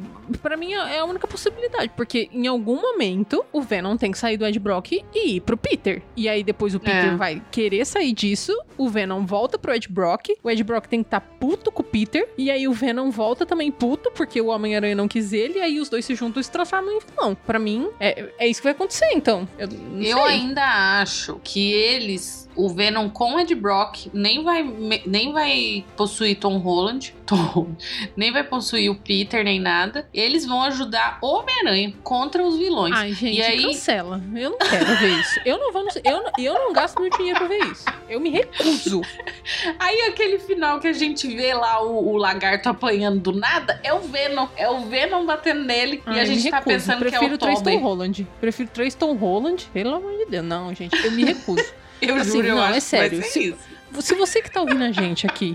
pra 0.42 0.56
mim 0.56 0.72
é 0.72 0.98
a 0.98 1.04
única 1.04 1.26
possibilidade, 1.26 1.90
porque 1.96 2.28
em 2.32 2.46
algum 2.46 2.80
momento 2.80 3.44
o 3.52 3.60
Venom 3.60 3.96
tem 3.96 4.10
que 4.12 4.18
sair 4.18 4.36
do 4.36 4.46
Ed 4.46 4.58
Brock 4.58 4.92
e 4.92 5.36
ir 5.36 5.40
pro 5.40 5.56
Peter. 5.56 6.02
E 6.16 6.28
aí 6.28 6.42
depois 6.44 6.74
o 6.74 6.80
Peter 6.80 7.12
É. 7.12 7.16
vai 7.16 7.42
querer 7.50 7.84
sair 7.84 8.12
disso, 8.12 8.56
o 8.78 8.88
Venom 8.88 9.24
volta 9.26 9.58
pro 9.58 9.74
Ed 9.74 9.88
Brock, 9.88 10.28
o 10.42 10.50
Ed 10.50 10.62
Brock 10.64 10.86
tem 10.86 11.02
que 11.02 11.06
estar 11.08 11.20
puto 11.20 11.70
com 11.72 11.82
o 11.82 11.84
Peter, 11.84 12.28
e 12.38 12.50
aí 12.50 12.66
o 12.68 12.72
Venom 12.72 13.10
volta 13.10 13.44
também 13.46 13.70
puto, 13.70 14.10
porque 14.12 14.40
o 14.40 14.46
Homem-Aranha 14.46 14.94
não 14.94 15.08
quis 15.08 15.32
ele, 15.32 15.58
e 15.58 15.62
aí 15.62 15.80
os 15.80 15.88
dois 15.88 16.04
se 16.04 16.14
juntam 16.14 16.40
e 16.40 16.44
se 16.44 16.50
transformam 16.50 16.92
em 16.92 17.00
vilão. 17.00 17.34
Pra 17.46 17.58
mim, 17.58 17.88
é, 18.00 18.30
é 18.38 18.48
isso 18.48 18.60
que 18.60 18.64
vai 18.64 18.72
acontecer, 18.72 19.10
então. 19.12 19.48
Eu, 19.58 19.68
Eu 20.00 20.24
ainda 20.24 21.00
acho 21.00 21.40
que 21.42 21.72
eles, 21.72 22.48
o 22.56 22.68
Venom 22.68 23.08
com 23.08 23.38
Ed 23.38 23.54
Brock, 23.54 24.06
nem 24.12 24.42
vai, 24.42 24.62
nem 25.06 25.32
vai 25.32 25.84
possuir 25.96 26.38
Tom 26.38 26.58
Holland, 26.58 27.14
Tom 27.26 27.74
nem 28.16 28.32
vai 28.32 28.44
possuir 28.44 28.90
o 28.90 28.94
Peter, 28.94 29.42
nem 29.44 29.60
nada. 29.60 30.08
Eles 30.12 30.44
vão 30.46 30.62
ajudar 30.64 31.18
o 31.22 31.26
Homem-Aranha 31.38 31.92
contra 32.02 32.42
os 32.42 32.56
vilões. 32.56 32.94
Ai, 32.96 33.12
gente, 33.12 33.38
E 33.38 33.42
aí- 33.42 33.62
cancela. 33.62 34.20
Eu 34.34 34.50
não 34.50 34.58
quero 34.58 34.96
ver 34.98 35.18
isso. 35.20 35.40
Eu 35.44 35.58
não 35.58 35.72
vou. 35.72 35.84
no- 35.84 35.90
Eu, 36.04 36.22
não- 36.22 36.32
eu 36.38 36.54
não 36.54 36.72
gasto 36.72 37.00
meu 37.00 37.10
dinheiro 37.10 37.38
pra 37.38 37.48
ver 37.48 37.64
isso. 37.66 37.84
Eu 38.08 38.20
me 38.20 38.30
recuso. 38.30 39.00
Aí 39.78 40.02
aquele 40.02 40.38
final 40.38 40.78
que 40.80 40.88
a 40.88 40.92
gente 40.92 41.26
vê 41.28 41.54
lá 41.54 41.82
o, 41.82 42.12
o 42.12 42.16
lagarto 42.16 42.68
apanhando 42.68 43.20
do 43.20 43.32
nada 43.32 43.80
é 43.82 43.92
o 43.92 44.00
Venom. 44.00 44.46
É 44.56 44.68
o 44.68 44.80
Venom 44.86 45.24
batendo 45.26 45.64
nele 45.64 46.02
Ai, 46.06 46.16
e 46.16 46.20
a 46.20 46.24
gente 46.24 46.50
tá 46.50 46.60
pensando 46.60 46.98
Prefiro 47.00 47.20
que 47.20 47.32
é 47.32 47.34
o 47.34 47.38
três 47.38 47.62
Tom. 47.62 47.78
Holland. 47.78 48.26
Prefiro 48.40 48.68
três 48.72 48.94
Tom 48.94 49.14
Holland. 49.14 49.68
Pelo 49.72 49.94
amor 49.94 50.12
de 50.18 50.26
Deus. 50.26 50.44
Não, 50.44 50.74
gente, 50.74 50.94
eu 51.04 51.10
me 51.12 51.24
recuso. 51.24 51.64
Eu 52.02 52.16
Assim, 52.16 52.32
juro, 52.32 52.48
eu 52.48 52.54
não, 52.56 52.62
acho 52.62 52.72
é 52.72 52.74
que 52.74 52.80
sério. 52.80 53.22
Se-. 53.22 53.54
Se 54.00 54.14
você 54.14 54.42
que 54.42 54.50
tá 54.50 54.60
ouvindo 54.60 54.82
a 54.82 54.90
gente 54.90 55.26
aqui, 55.26 55.54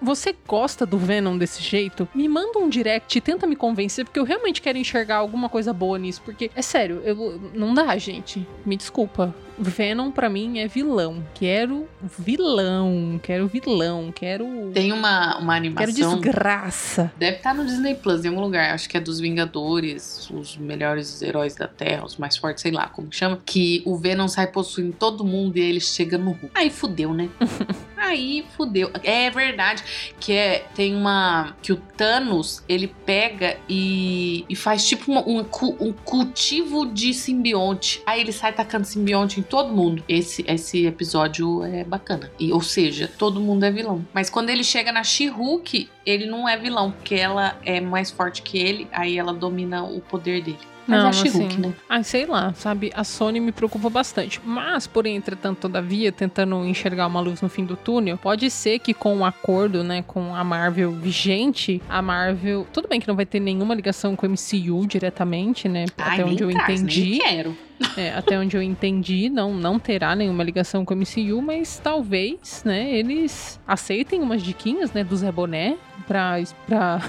você 0.00 0.34
gosta 0.46 0.86
do 0.86 0.98
Venom 0.98 1.36
desse 1.36 1.62
jeito, 1.62 2.08
me 2.14 2.28
manda 2.28 2.58
um 2.58 2.68
direct 2.68 3.16
e 3.18 3.20
tenta 3.20 3.46
me 3.46 3.56
convencer, 3.56 4.04
porque 4.04 4.18
eu 4.18 4.24
realmente 4.24 4.62
quero 4.62 4.78
enxergar 4.78 5.16
alguma 5.16 5.48
coisa 5.48 5.72
boa 5.72 5.98
nisso. 5.98 6.22
Porque, 6.24 6.50
é 6.54 6.62
sério, 6.62 7.02
eu, 7.04 7.40
não 7.54 7.74
dá, 7.74 7.96
gente. 7.98 8.46
Me 8.64 8.76
desculpa. 8.76 9.34
Venom, 9.58 10.10
pra 10.10 10.28
mim, 10.28 10.58
é 10.58 10.68
vilão. 10.68 11.24
Quero 11.34 11.88
vilão. 12.02 13.18
Quero 13.22 13.46
vilão. 13.48 14.12
Quero. 14.14 14.70
Tem 14.72 14.92
uma, 14.92 15.38
uma 15.38 15.54
Quero 15.60 15.66
animação. 15.90 16.20
desgraça. 16.20 17.12
Deve 17.18 17.36
estar 17.38 17.54
no 17.54 17.64
Disney 17.64 17.94
Plus 17.94 18.24
em 18.24 18.28
algum 18.28 18.40
lugar. 18.40 18.72
Acho 18.74 18.88
que 18.88 18.96
é 18.96 19.00
dos 19.00 19.18
Vingadores, 19.20 20.28
os 20.30 20.56
melhores 20.56 21.22
heróis 21.22 21.54
da 21.54 21.66
Terra, 21.66 22.04
os 22.04 22.16
mais 22.16 22.36
fortes, 22.36 22.62
sei 22.62 22.72
lá 22.72 22.88
como 22.88 23.08
chama. 23.10 23.38
Que 23.44 23.82
o 23.86 23.96
Venom 23.96 24.28
sai 24.28 24.46
possuindo 24.48 24.92
todo 24.98 25.24
mundo 25.24 25.56
e 25.56 25.60
ele 25.60 25.80
chega 25.80 26.18
no 26.18 26.30
Hulk. 26.32 26.50
Aí 26.54 26.70
fudeu, 26.70 27.12
né? 27.14 27.28
aí 27.96 28.44
fudeu. 28.56 28.90
É 29.02 29.30
verdade 29.30 29.82
que 30.20 30.32
é 30.32 30.66
tem 30.74 30.94
uma 30.94 31.54
que 31.62 31.72
o 31.72 31.76
Thanos 31.76 32.62
ele 32.68 32.88
pega 33.04 33.56
e, 33.68 34.44
e 34.48 34.54
faz 34.56 34.86
tipo 34.86 35.10
uma- 35.10 35.26
um, 35.26 35.40
um 35.80 35.92
cultivo 35.92 36.86
de 36.86 37.12
simbionte. 37.14 38.02
Aí 38.06 38.20
ele 38.20 38.32
sai 38.32 38.52
tacando 38.52 38.84
simbionte 38.86 39.40
em 39.40 39.42
todo 39.46 39.72
mundo. 39.72 40.02
Esse 40.08 40.44
esse 40.46 40.86
episódio 40.86 41.64
é 41.64 41.84
bacana. 41.84 42.30
E 42.38 42.52
ou 42.52 42.60
seja, 42.60 43.10
todo 43.18 43.40
mundo 43.40 43.64
é 43.64 43.70
vilão. 43.70 44.04
Mas 44.12 44.28
quando 44.30 44.50
ele 44.50 44.64
chega 44.64 44.92
na 44.92 45.02
She-Hulk, 45.02 45.88
ele 46.04 46.26
não 46.26 46.48
é 46.48 46.56
vilão, 46.56 46.92
porque 46.92 47.14
ela 47.14 47.58
é 47.64 47.80
mais 47.80 48.10
forte 48.10 48.42
que 48.42 48.58
ele, 48.58 48.88
aí 48.92 49.18
ela 49.18 49.32
domina 49.32 49.82
o 49.82 50.00
poder 50.00 50.42
dele. 50.42 50.58
Mas 50.86 50.98
Não, 50.98 51.06
a 51.06 51.10
assim, 51.10 51.48
né? 51.58 51.72
Ai, 51.88 52.04
sei 52.04 52.26
lá, 52.26 52.52
sabe? 52.54 52.92
A 52.94 53.02
Sony 53.02 53.40
me 53.40 53.52
preocupa 53.52 53.90
bastante. 53.90 54.40
Mas, 54.44 54.86
porém, 54.86 55.16
entretanto, 55.16 55.58
todavia, 55.58 56.12
tentando 56.12 56.64
enxergar 56.64 57.06
uma 57.06 57.20
luz 57.20 57.42
no 57.42 57.48
fim 57.48 57.64
do 57.64 57.76
túnel, 57.76 58.16
pode 58.16 58.50
ser 58.50 58.78
que 58.78 58.94
com 58.94 59.18
o 59.18 59.24
acordo, 59.24 59.82
né, 59.82 60.02
com 60.06 60.34
a 60.34 60.44
Marvel 60.44 60.92
vigente, 60.92 61.82
a 61.88 62.00
Marvel. 62.00 62.66
Tudo 62.72 62.88
bem 62.88 63.00
que 63.00 63.08
não 63.08 63.16
vai 63.16 63.26
ter 63.26 63.40
nenhuma 63.40 63.74
ligação 63.74 64.14
com 64.14 64.26
o 64.26 64.30
MCU 64.30 64.86
diretamente, 64.86 65.68
né? 65.68 65.86
Ai, 65.98 66.20
até 66.20 66.24
onde 66.24 66.42
eu 66.42 66.50
traz, 66.50 66.80
entendi. 66.80 67.10
Nem 67.10 67.18
quero. 67.18 67.58
É, 67.96 68.14
até 68.14 68.38
onde 68.38 68.56
eu 68.56 68.62
entendi, 68.62 69.28
não, 69.28 69.52
não 69.52 69.78
terá 69.78 70.16
nenhuma 70.16 70.42
ligação 70.42 70.84
com 70.84 70.94
o 70.94 70.96
MCU, 70.96 71.42
mas 71.42 71.78
talvez, 71.78 72.62
né, 72.64 72.90
eles 72.90 73.60
aceitem 73.66 74.22
umas 74.22 74.42
diquinhas, 74.42 74.92
né, 74.92 75.04
do 75.04 75.14
Zé 75.14 75.30
Boné 75.30 75.76
pra, 76.06 76.36
pra 76.66 77.02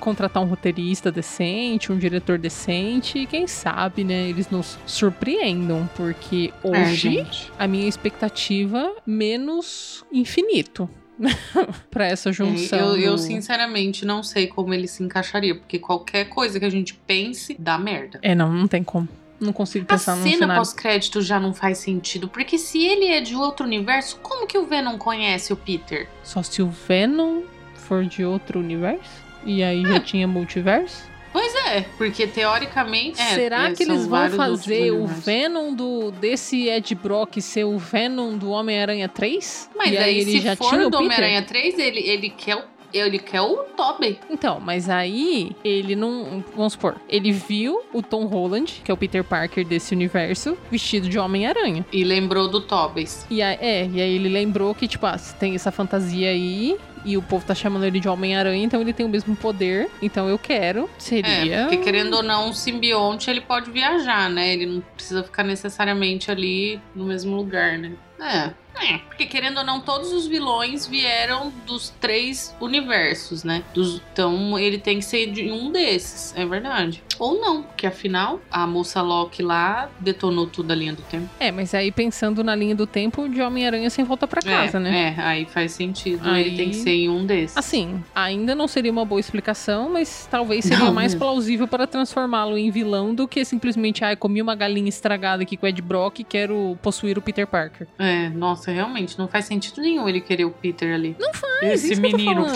contratar 0.00 0.42
um 0.42 0.46
roteirista 0.46 1.10
decente, 1.12 1.92
um 1.92 1.98
diretor 1.98 2.38
decente, 2.38 3.18
e 3.20 3.26
quem 3.26 3.46
sabe, 3.46 4.04
né, 4.04 4.28
eles 4.28 4.50
nos 4.50 4.78
surpreendam, 4.86 5.88
porque 5.96 6.52
É, 6.64 6.68
hoje 6.68 6.96
gente. 7.10 7.52
a 7.58 7.66
minha 7.66 7.88
expectativa 7.88 8.92
menos 9.06 10.04
infinito. 10.12 10.88
pra 11.90 12.06
essa 12.06 12.32
junção. 12.32 12.78
É, 12.78 12.82
eu, 12.82 12.96
eu, 12.96 13.12
do- 13.16 13.18
sinceramente 13.18 14.04
não 14.04 14.22
sei 14.22 14.46
como 14.46 14.72
ele 14.72 14.86
se 14.86 15.02
encaixaria, 15.02 15.52
porque 15.54 15.76
qualquer 15.78 16.26
coisa 16.28 16.60
que 16.60 16.64
a 16.64 16.70
gente 16.70 16.94
pense 16.94 17.56
dá 17.58 17.76
merda. 17.76 18.20
É, 18.22 18.36
não, 18.36 18.52
não 18.52 18.68
tem 18.68 18.84
como. 18.84 19.08
Não 19.40 19.52
consigo 19.52 19.84
A 19.84 19.88
pensar 19.88 20.14
num 20.16 20.22
cena 20.22 20.36
cenário. 20.38 20.60
pós-crédito 20.60 21.20
já 21.20 21.40
não 21.40 21.52
faz 21.52 21.78
sentido, 21.78 22.28
porque 22.28 22.56
se 22.56 22.84
ele 22.84 23.06
é 23.06 23.20
de 23.20 23.34
outro 23.34 23.66
universo, 23.66 24.18
como 24.22 24.46
que 24.46 24.56
o 24.58 24.64
Venom 24.66 24.96
conhece 24.96 25.52
o 25.52 25.56
Peter? 25.56 26.08
Só 26.22 26.40
se 26.42 26.62
o 26.62 26.68
Venom 26.68 27.42
for 27.74 28.04
de 28.04 28.24
outro 28.24 28.60
universo? 28.60 29.27
E 29.44 29.62
aí 29.62 29.82
já 29.82 30.00
tinha 30.00 30.26
multiverso? 30.26 31.08
Pois 31.32 31.54
é, 31.66 31.82
porque 31.96 32.26
teoricamente. 32.26 33.20
é, 33.20 33.34
Será 33.34 33.68
é, 33.68 33.72
que 33.74 33.82
eles 33.82 34.06
vão 34.06 34.30
fazer 34.30 34.90
o. 34.90 35.06
Venom 35.06 35.72
do, 35.74 36.10
desse 36.10 36.68
Ed 36.68 36.94
Brock 36.94 37.40
ser 37.40 37.64
o 37.64 37.78
Venom 37.78 38.36
do 38.36 38.50
Homem-Aranha 38.50 39.08
3? 39.08 39.70
Mas 39.76 39.92
e 39.92 39.98
aí, 39.98 40.20
ele 40.20 40.30
se 40.32 40.40
já 40.40 40.56
for 40.56 40.70
tinha 40.70 40.86
o 40.86 40.90
do? 40.90 40.98
Homem-Aranha 40.98 41.42
3, 41.42 41.78
ele, 41.78 42.00
ele 42.00 42.30
quer 42.30 42.56
o. 42.56 42.62
Ele 42.90 43.18
quer 43.18 43.42
o 43.42 43.64
Tobey. 43.76 44.18
Então, 44.30 44.58
mas 44.60 44.88
aí 44.88 45.54
ele 45.62 45.94
não. 45.94 46.42
Vamos 46.56 46.72
supor, 46.72 46.96
ele 47.06 47.30
viu 47.30 47.82
o 47.92 48.02
Tom 48.02 48.24
Holland, 48.24 48.80
que 48.82 48.90
é 48.90 48.94
o 48.94 48.96
Peter 48.96 49.22
Parker 49.22 49.62
desse 49.62 49.94
universo, 49.94 50.56
vestido 50.70 51.06
de 51.06 51.18
Homem-Aranha. 51.18 51.84
E 51.92 52.02
lembrou 52.02 52.48
do 52.48 52.62
Tobey. 52.62 53.06
E 53.28 53.42
aí, 53.42 53.58
é, 53.60 53.86
e 53.92 54.00
aí 54.00 54.14
ele 54.14 54.30
lembrou 54.30 54.74
que, 54.74 54.88
tipo, 54.88 55.04
ah, 55.04 55.18
tem 55.38 55.54
essa 55.54 55.70
fantasia 55.70 56.30
aí. 56.30 56.78
E 57.04 57.16
o 57.16 57.22
povo 57.22 57.44
tá 57.44 57.54
chamando 57.54 57.84
ele 57.84 58.00
de 58.00 58.08
Homem-Aranha, 58.08 58.64
então 58.64 58.80
ele 58.80 58.92
tem 58.92 59.04
o 59.04 59.08
mesmo 59.08 59.34
poder. 59.36 59.88
Então 60.00 60.28
eu 60.28 60.38
quero. 60.38 60.88
Seria. 60.98 61.56
É, 61.56 61.62
porque 61.62 61.78
querendo 61.78 62.14
ou 62.14 62.22
não, 62.22 62.48
um 62.48 62.52
simbionte 62.52 63.30
ele 63.30 63.40
pode 63.40 63.70
viajar, 63.70 64.28
né? 64.30 64.52
Ele 64.52 64.66
não 64.66 64.80
precisa 64.80 65.22
ficar 65.22 65.44
necessariamente 65.44 66.30
ali 66.30 66.80
no 66.94 67.04
mesmo 67.04 67.36
lugar, 67.36 67.78
né? 67.78 67.92
É. 68.20 68.50
É, 68.82 68.98
porque 68.98 69.26
querendo 69.26 69.58
ou 69.58 69.64
não, 69.64 69.80
todos 69.80 70.12
os 70.12 70.26
vilões 70.26 70.86
vieram 70.86 71.52
dos 71.66 71.90
três 72.00 72.54
universos, 72.60 73.44
né? 73.44 73.62
Dos- 73.74 74.00
então 74.12 74.58
ele 74.58 74.78
tem 74.78 74.98
que 74.98 75.04
ser 75.04 75.26
de 75.30 75.50
um 75.50 75.70
desses, 75.72 76.32
é 76.36 76.44
verdade. 76.46 77.02
Ou 77.18 77.40
não, 77.40 77.62
porque 77.64 77.86
afinal 77.86 78.40
a 78.50 78.64
moça 78.66 79.02
Loki 79.02 79.42
lá 79.42 79.90
detonou 79.98 80.46
tudo 80.46 80.70
a 80.70 80.74
linha 80.74 80.92
do 80.92 81.02
tempo. 81.02 81.28
É, 81.40 81.50
mas 81.50 81.74
aí 81.74 81.90
pensando 81.90 82.44
na 82.44 82.54
linha 82.54 82.76
do 82.76 82.86
tempo 82.86 83.28
de 83.28 83.42
Homem-Aranha 83.42 83.90
sem 83.90 84.04
volta 84.04 84.26
pra 84.28 84.40
casa, 84.40 84.76
é, 84.78 84.80
né? 84.80 85.14
É, 85.18 85.20
aí 85.22 85.44
faz 85.44 85.72
sentido. 85.72 86.28
Aí- 86.28 86.46
Ele 86.48 86.56
tem 86.56 86.70
que 86.70 86.76
ser 86.76 86.90
em 86.92 87.08
um 87.08 87.26
desses. 87.26 87.56
Assim, 87.56 88.02
ainda 88.14 88.54
não 88.54 88.68
seria 88.68 88.92
uma 88.92 89.04
boa 89.04 89.20
explicação, 89.20 89.90
mas 89.90 90.28
talvez 90.30 90.64
seria 90.64 90.84
Não, 90.84 90.94
mais 90.94 91.12
né? 91.14 91.18
plausível 91.18 91.66
para 91.66 91.86
transformá-lo 91.88 92.56
em 92.56 92.70
vilão 92.70 93.12
do 93.12 93.26
que 93.26 93.44
simplesmente, 93.44 94.04
ai, 94.04 94.14
comi 94.14 94.40
uma 94.40 94.54
galinha 94.54 94.88
estragada 94.88 95.42
aqui 95.42 95.56
com 95.56 95.66
o 95.66 95.68
Ed 95.68 95.82
Brock 95.82 96.20
e 96.20 96.24
quero 96.24 96.78
possuir 96.80 97.18
o 97.18 97.22
Peter 97.22 97.46
Parker. 97.46 97.88
É, 97.98 98.28
nossa, 98.28 98.67
realmente, 98.72 99.18
não 99.18 99.28
faz 99.28 99.44
sentido 99.44 99.80
nenhum 99.80 100.08
ele 100.08 100.20
querer 100.20 100.44
o 100.44 100.50
Peter 100.50 100.94
ali. 100.94 101.16
Não 101.18 101.32
faz, 101.32 101.84
Esse 101.84 101.88
que 102.00 102.06
eu 102.06 102.10
tô 102.10 102.16
menino. 102.16 102.46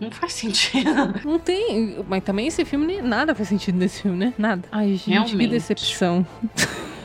Não 0.00 0.10
faz 0.10 0.32
sentido. 0.32 0.90
Não 1.24 1.38
tem. 1.38 2.02
Mas 2.08 2.24
também 2.24 2.46
esse 2.46 2.64
filme, 2.64 3.02
nada 3.02 3.34
faz 3.34 3.50
sentido 3.50 3.76
nesse 3.76 4.00
filme, 4.00 4.16
né? 4.16 4.34
Nada. 4.38 4.66
Ai, 4.72 4.96
gente, 4.96 5.02
que 5.02 5.10
Realmente. 5.10 5.48
decepção. 5.48 6.26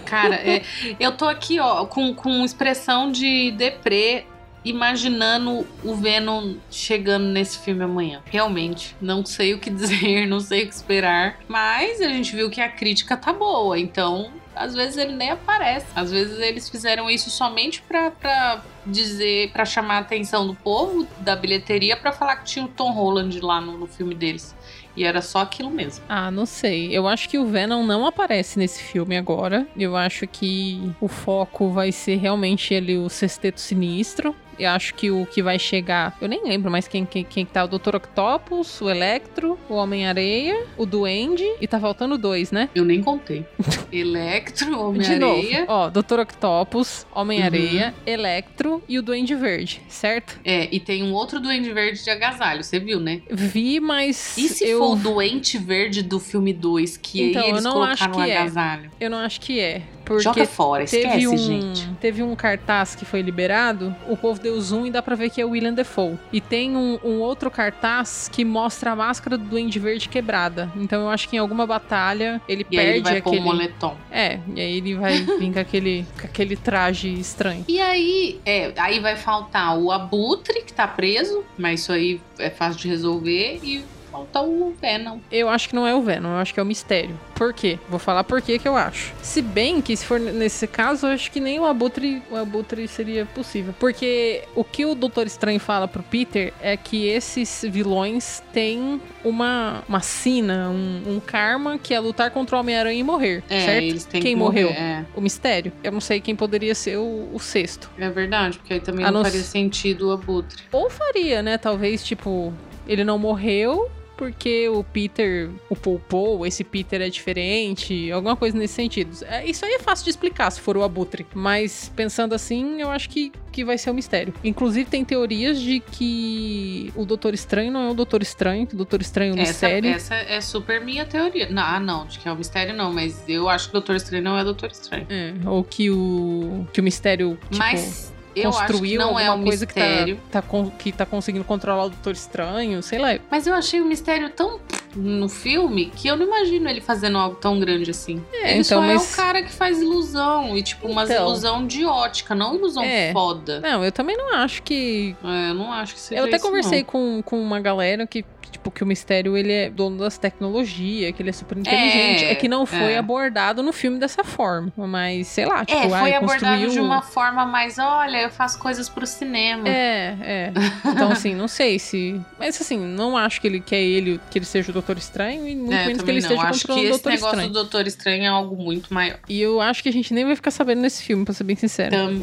Cara, 0.06 0.36
é, 0.36 0.64
eu 0.98 1.12
tô 1.12 1.26
aqui, 1.26 1.60
ó, 1.60 1.86
com, 1.86 2.14
com 2.14 2.46
expressão 2.46 3.12
de 3.12 3.52
deprê, 3.52 4.26
imaginando 4.64 5.68
o 5.84 5.94
Venom 5.96 6.56
chegando 6.72 7.26
nesse 7.26 7.60
filme 7.60 7.84
amanhã. 7.84 8.22
Realmente, 8.26 8.96
não 9.02 9.26
sei 9.26 9.54
o 9.54 9.60
que 9.60 9.70
dizer, 9.70 10.26
não 10.30 10.40
sei 10.40 10.64
o 10.64 10.68
que 10.68 10.74
esperar. 10.74 11.40
Mas 11.50 12.00
a 12.00 12.08
gente 12.08 12.34
viu 12.34 12.50
que 12.50 12.62
a 12.62 12.70
crítica 12.70 13.18
tá 13.18 13.34
boa, 13.34 13.78
então. 13.78 14.32
Às 14.56 14.74
vezes 14.74 14.98
ele 14.98 15.14
nem 15.14 15.32
aparece. 15.32 15.86
Às 15.96 16.12
vezes 16.12 16.40
eles 16.40 16.70
fizeram 16.70 17.10
isso 17.10 17.30
somente 17.30 17.82
pra, 17.82 18.62
dizer, 18.86 19.52
pra 19.52 19.66
chamar 19.66 19.98
a 19.98 20.00
atenção 20.00 20.48
do 20.48 20.56
povo, 20.56 21.08
da 21.20 21.36
bilheteria, 21.36 21.98
pra 21.98 22.12
falar 22.12 22.38
que 22.38 22.46
tinha 22.46 22.66
o 22.66 22.70
Tom 22.70 22.92
Holland 22.92 23.40
lá 23.42 23.60
no, 23.60 23.78
no 23.78 23.88
filme 23.88 24.16
deles. 24.16 24.56
E 24.96 25.04
era 25.04 25.22
só 25.22 25.40
aquilo 25.40 25.70
mesmo. 25.70 26.06
Ah, 26.08 26.32
não 26.32 26.46
sei. 26.46 26.96
Eu 26.96 27.06
acho 27.06 27.28
que 27.28 27.38
o 27.38 27.46
Venom 27.46 27.84
não 27.84 28.06
aparece 28.06 28.58
nesse 28.58 28.82
filme 28.82 29.18
agora. 29.18 29.68
Eu 29.76 29.96
acho 29.96 30.26
que 30.26 30.90
o 31.02 31.10
foco 31.10 31.70
vai 31.70 31.92
ser 31.92 32.16
realmente 32.16 32.74
ele, 32.74 32.98
o 32.98 33.10
Sexteto 33.10 33.60
Sinistro. 33.60 34.34
Eu 34.60 34.70
acho 34.70 34.94
que 34.94 35.12
o 35.12 35.26
que 35.26 35.42
vai 35.42 35.60
chegar. 35.60 36.16
Eu 36.22 36.28
nem 36.28 36.44
lembro 36.44 36.72
mais 36.72 36.88
quem, 36.88 37.06
quem, 37.06 37.24
quem 37.24 37.46
tá. 37.46 37.64
O 37.64 37.68
Dr. 37.68 37.96
Octopus, 37.96 38.82
o 38.82 38.90
Electro, 38.90 39.58
o 39.70 39.76
Homem-Areia, 39.76 40.66
o 40.78 40.86
Duende. 40.86 41.46
E 41.60 41.68
tá 41.68 41.80
faltando 41.80 42.18
dois, 42.18 42.52
né? 42.52 42.70
Eu 42.74 42.86
nem 42.86 43.02
contei. 43.02 43.46
Electro. 43.92 44.80
Homem-Areia. 44.80 45.66
Ó, 45.68 45.90
Dr. 45.90 46.20
Octopus, 46.20 47.06
Homem-Areia, 47.14 47.94
Electro 48.06 48.84
e 48.88 48.98
o 49.00 49.02
Duende 49.02 49.36
Verde, 49.36 49.82
certo? 49.88 50.40
É, 50.44 50.68
e 50.72 50.80
tem 50.80 51.04
um 51.04 51.14
outro 51.14 51.40
Duende 51.40 51.72
Verde 51.72 52.04
de 52.04 52.10
agasalho, 52.10 52.64
você 52.64 52.80
viu, 52.80 53.00
né? 53.00 53.22
Vi, 53.30 53.80
mas. 53.80 54.38
E 54.38 54.50
se 54.50 54.68
eu, 54.68 54.80
for 54.80 54.94
o 54.94 54.96
Doente 54.96 55.58
Verde 55.58 56.02
do 56.02 56.20
filme 56.20 56.54
2, 56.54 56.98
que 56.98 57.30
Então, 57.30 57.42
aí 57.42 57.50
eu 57.50 57.56
eles 57.56 57.64
não 57.64 57.84
acho 57.84 58.04
colocaram 58.04 58.24
o 58.24 58.26
que 58.26 58.32
é. 58.32 58.38
agasalho? 58.38 58.92
eu 59.00 59.10
não 59.10 59.18
acho 59.18 59.42
que 59.42 59.60
é. 59.60 59.82
Porque 60.06 60.24
Joga 60.24 60.46
fora, 60.46 60.86
Teve 60.86 61.08
esquece, 61.08 61.28
um, 61.28 61.38
gente. 61.38 61.90
teve 62.00 62.22
um 62.24 62.36
cartaz 62.36 62.96
que 62.96 63.04
foi 63.06 63.22
liberado, 63.22 63.94
o 64.08 64.16
povo 64.16 64.40
deu 64.40 64.60
zoom 64.62 64.86
e 64.86 64.92
dá 64.92 65.02
pra 65.02 65.16
ver 65.16 65.30
que 65.30 65.42
é 65.42 65.46
o 65.46 65.50
William 65.50 65.74
Defoe. 65.74 66.18
E 66.32 66.40
tem 66.40 66.76
um, 66.78 67.00
um 67.04 67.20
outro 67.20 67.50
cartaz 67.50 68.30
que 68.32 68.46
mostra 68.46 68.92
a 68.92 68.96
máscara 68.96 69.38
do 69.38 69.44
Duende 69.46 69.80
Verde 69.80 70.08
quebrada. 70.08 70.72
Então 70.76 71.02
eu 71.02 71.10
acho 71.10 71.28
que 71.28 71.36
em 71.36 71.40
alguma 71.40 71.66
batalha 71.66 72.42
ele 72.48 72.66
E 72.70 72.76
perde 72.76 72.92
ele 72.92 73.02
vai 73.02 73.22
pôr 73.22 73.30
o 73.30 73.34
aquele... 73.34 73.46
moletom. 73.46 73.98
É, 74.12 74.40
e 74.56 74.62
aí 74.62 74.78
ele 74.78 74.96
vai 74.96 75.18
vir 75.40 75.54
com 75.54 75.60
aquele, 75.60 76.06
com 76.20 76.28
aquele 76.28 76.56
traje 76.56 77.12
estranho. 77.14 77.66
E 77.68 77.82
aí, 77.82 78.40
é, 78.46 78.72
aí 78.78 79.00
vai 79.00 79.16
faltar 79.16 79.78
o 79.78 79.92
Abutre, 79.92 80.62
que 80.64 80.74
tá 80.74 80.88
preso, 80.88 81.44
mas 81.58 81.82
isso 81.82 81.92
aí 81.92 82.22
é 82.38 82.50
fácil 82.50 82.80
de 82.80 82.88
resolver, 82.88 83.60
e 83.64 83.84
falta 84.16 84.42
o 84.42 84.74
Venom. 84.82 85.20
Eu 85.32 85.50
acho 85.50 85.68
que 85.70 85.76
não 85.76 85.86
é 85.86 85.94
o 85.94 86.02
Venom, 86.02 86.30
eu 86.30 86.38
acho 86.38 86.54
que 86.54 86.60
é 86.60 86.64
o 86.64 86.66
Mistério. 86.66 87.18
Por 87.36 87.54
quê? 87.54 87.78
Vou 87.90 88.00
falar 88.00 88.24
por 88.24 88.42
quê 88.42 88.58
que 88.58 88.68
eu 88.68 88.76
acho. 88.76 89.14
Se 89.22 89.42
bem 89.42 89.82
que, 89.82 89.96
se 89.96 90.06
for 90.06 90.20
nesse 90.20 90.68
caso, 90.68 91.08
eu 91.08 91.12
acho 91.12 91.30
que 91.32 91.40
nem 91.40 91.60
o 91.60 91.66
Abutre, 91.66 92.24
o 92.32 92.36
Abutre 92.36 92.88
seria 92.88 93.26
possível. 93.26 93.74
Porque 93.80 94.44
o 94.56 94.64
que 94.64 94.86
o 94.86 94.96
Doutor 94.96 95.28
Estranho 95.28 95.60
fala 95.60 95.88
pro 95.88 96.02
Peter 96.04 96.54
é 96.62 96.78
que 96.78 97.08
esses 97.08 97.66
vilões 97.70 98.42
têm 98.54 99.02
uma, 99.24 99.84
uma 99.88 100.00
sina, 100.00 100.70
um, 100.70 101.16
um 101.16 101.20
karma, 101.20 101.78
que 101.78 101.94
é 101.94 102.00
lutar 102.00 102.32
contra 102.32 102.56
o 102.56 102.60
Homem-Aranha 102.60 103.00
e 103.00 103.04
morrer, 103.04 103.44
É, 103.50 103.60
certo? 103.66 103.84
eles 103.84 104.06
têm 104.06 104.22
Quem 104.22 104.34
que 104.34 104.40
morrer, 104.40 104.64
morreu? 104.66 104.80
É, 104.80 105.06
O 105.16 105.22
Mistério. 105.22 105.72
Eu 105.84 105.92
não 105.92 106.02
sei 106.02 106.22
quem 106.22 106.36
poderia 106.36 106.74
ser 106.74 106.98
o, 106.98 107.30
o 107.34 107.40
sexto. 107.40 107.90
é 107.98 108.10
verdade, 108.10 108.58
porque 108.60 108.74
aí 108.76 108.80
também 108.80 109.04
A 109.06 109.12
não 109.12 109.16
não 109.20 109.26
faria 109.26 109.42
sentido 109.44 110.10
o 110.10 110.12
Abutre. 110.12 110.64
Ou 110.72 110.90
faria, 110.90 111.42
né? 111.42 111.58
Talvez, 111.58 112.04
tipo, 112.04 112.54
ele 112.88 113.04
não 113.04 113.18
morreu 113.18 113.90
porque 114.16 114.68
o 114.70 114.84
Peter 114.84 115.50
o 115.70 115.76
poupou, 115.76 116.46
esse 116.46 116.64
Peter 116.64 117.02
é 117.02 117.10
diferente, 117.10 118.12
alguma 118.12 118.36
coisa 118.36 118.58
nesse 118.58 118.74
sentido. 118.74 119.12
É, 119.26 119.46
Isso 119.46 119.66
aí 119.66 119.74
é 119.74 119.80
fácil 119.80 120.06
de 120.06 120.10
explicar 120.12 120.50
se 120.52 120.62
for 120.62 120.78
o 120.78 120.84
Abutre. 120.84 121.26
Mas 121.34 121.92
pensando 121.96 122.34
assim, 122.34 122.82
eu 122.82 122.90
acho 122.90 123.10
que, 123.10 123.32
que 123.52 123.64
vai 123.64 123.78
ser 123.78 123.90
o 123.90 123.94
mistério. 123.94 124.34
Inclusive, 124.44 124.90
tem 124.90 125.04
teorias 125.04 125.60
de 125.60 125.80
que 125.80 126.92
o 126.96 127.06
Doutor 127.06 127.34
Estranho 127.34 127.72
não 127.72 127.82
é 127.88 127.90
o 127.92 127.94
Doutor 127.94 128.22
Estranho, 128.22 128.66
que 128.66 128.74
o 128.74 128.78
Doutor 128.78 129.02
Estranho 129.02 129.34
é 129.34 129.38
o 129.38 129.42
Essa, 129.42 129.52
mistério. 129.52 129.90
essa 129.90 130.16
é 130.16 130.42
super 130.42 130.82
minha 130.82 131.06
teoria. 131.06 131.50
Não, 131.50 131.64
ah, 131.64 131.80
não, 131.80 132.06
de 132.06 132.20
que 132.20 132.28
é 132.28 132.32
o 132.32 132.36
mistério 132.36 132.74
não, 132.76 132.94
mas 132.94 133.24
eu 133.28 133.50
acho 133.50 133.66
que 133.66 133.72
o 133.72 133.74
Doutor 133.74 133.96
Estranho 133.96 134.24
não 134.24 134.38
é 134.38 134.42
o 134.42 134.46
Doutor 134.46 134.72
Estranho. 134.72 135.06
É, 135.10 135.34
ou 135.46 135.64
que 135.64 135.90
o, 135.90 136.66
que 136.72 136.80
o 136.80 136.84
mistério, 136.84 137.38
tipo, 137.50 137.58
mas 137.58 138.14
eu 138.36 138.52
construiu 138.52 139.00
não 139.00 139.20
é 139.20 139.28
alguma 139.28 139.46
o 139.46 139.48
coisa 139.50 139.66
mistério. 139.66 140.16
que 140.18 140.22
tá, 140.32 140.42
tá, 140.42 140.48
que 140.78 140.92
tá 140.92 141.06
conseguindo 141.06 141.44
controlar 141.46 141.86
o 141.86 141.90
Doutor 141.90 142.14
Estranho, 142.14 142.82
sei 142.84 143.00
lá. 143.00 143.18
Mas 143.32 143.48
eu 143.48 143.54
achei 143.54 143.82
o 143.82 143.86
mistério 143.86 144.30
tão 144.30 144.60
no 144.96 145.28
filme 145.28 145.88
que 145.94 146.08
eu 146.08 146.16
não 146.16 146.26
imagino 146.26 146.70
ele 146.70 146.80
fazendo 146.80 147.18
algo 147.18 147.36
tão 147.36 147.60
grande 147.60 147.92
assim. 147.92 148.24
É, 148.32 148.52
ele 148.52 148.62
então, 148.62 148.80
só 148.80 148.82
mas- 148.82 149.10
é 149.10 149.14
o 149.14 149.16
cara 149.16 149.44
que 149.44 149.52
faz 149.52 149.82
ilusão. 149.82 150.58
E, 150.58 150.64
tipo, 150.64 150.88
uma 150.88 151.04
Então. 151.04 151.26
ilusão 151.26 151.68
de 151.68 151.84
ótica, 151.86 152.34
não 152.34 152.56
ilusão 152.56 152.82
É. 152.84 153.12
foda. 153.12 153.60
Não, 153.60 153.84
eu 153.84 153.92
também 153.92 154.16
não 154.16 154.34
acho 154.36 154.64
que. 154.64 155.14
É, 155.24 155.50
eu 155.50 155.54
não 155.54 155.72
acho 155.72 155.96
que 155.96 156.00
seja 156.00 156.22
Eu 156.22 156.26
até 156.28 156.38
isso, 156.38 156.46
conversei 156.46 156.80
não. 156.80 156.86
com, 156.86 157.22
com 157.24 157.42
uma 157.42 157.60
galera 157.60 158.08
que, 158.08 158.24
tipo, 158.56 158.72
que 158.72 158.84
o 158.84 158.88
mistério 158.88 159.38
ele 159.38 159.52
é 159.52 159.70
dono 159.70 159.98
das 159.98 160.18
tecnologias, 160.18 161.14
que 161.16 161.22
ele 161.22 161.30
é 161.30 161.34
super 161.34 161.58
inteligente. 161.58 162.24
É, 162.26 162.32
É, 162.32 162.36
que 162.36 162.48
não 162.48 162.66
foi 162.66 162.94
é. 162.94 162.98
abordado 162.98 163.62
no 163.62 163.72
filme 163.74 164.00
dessa 164.00 164.24
forma. 164.24 164.72
Mas, 164.78 165.28
sei 165.28 165.46
lá, 165.46 165.64
tipo, 165.66 165.80
É, 165.80 165.84
foi 165.90 165.94
ai, 165.94 166.14
abordado 166.16 166.46
construiu... 166.62 166.70
de 166.72 166.80
uma 166.80 167.02
forma 167.02 167.46
mais, 167.46 167.78
olha, 167.78 168.18
eu 168.24 168.30
faço 168.30 168.58
coisas 168.60 168.88
pro 168.90 169.06
cinema. 169.06 169.68
É, 169.68 170.16
é. 170.22 170.54
Então, 170.96 171.12
assim, 171.12 171.36
não 171.36 171.48
sei 171.48 171.78
se. 171.78 172.20
Mas 172.40 172.60
assim, 172.62 172.78
não 172.80 173.18
acho 173.18 173.42
que 173.42 173.48
ele 173.48 173.60
que 173.60 173.76
é 173.76 173.82
ele, 173.82 174.20
que 174.32 174.38
ele 174.40 174.46
seja 174.46 174.70
o 174.70 174.74
Doutor 174.74 174.98
Estranho, 174.98 175.48
e 175.48 175.56
muito 175.56 175.74
É, 175.74 175.88
menos 175.88 176.02
que 176.04 176.10
ele 176.10 176.22
não. 176.22 176.30
esteja 176.30 176.42
Acho 176.48 176.60
que 176.62 176.68
controlando 176.68 176.82
o 176.82 176.96
esse 176.96 177.04
Doutor 177.04 177.10
negócio 177.12 177.28
Estranho. 177.36 177.50
do 177.50 177.54
Doutor 177.54 177.88
Estranho 177.88 178.24
é 178.24 178.28
algo 178.28 178.56
muito 178.64 178.94
maior. 178.94 179.20
E 179.28 179.42
eu 179.42 179.60
acho 179.62 179.84
que 179.84 179.90
a 179.90 179.92
gente 179.92 180.14
nem 180.14 180.24
vai 180.26 180.36
ficar 180.36 180.52
sabendo 180.52 180.82
nesse 180.82 181.04
filme, 181.04 181.26
pra 181.26 181.34
ser 181.34 181.44
bem 181.44 181.56
sincero. 181.56 181.92
Tam- 181.92 182.22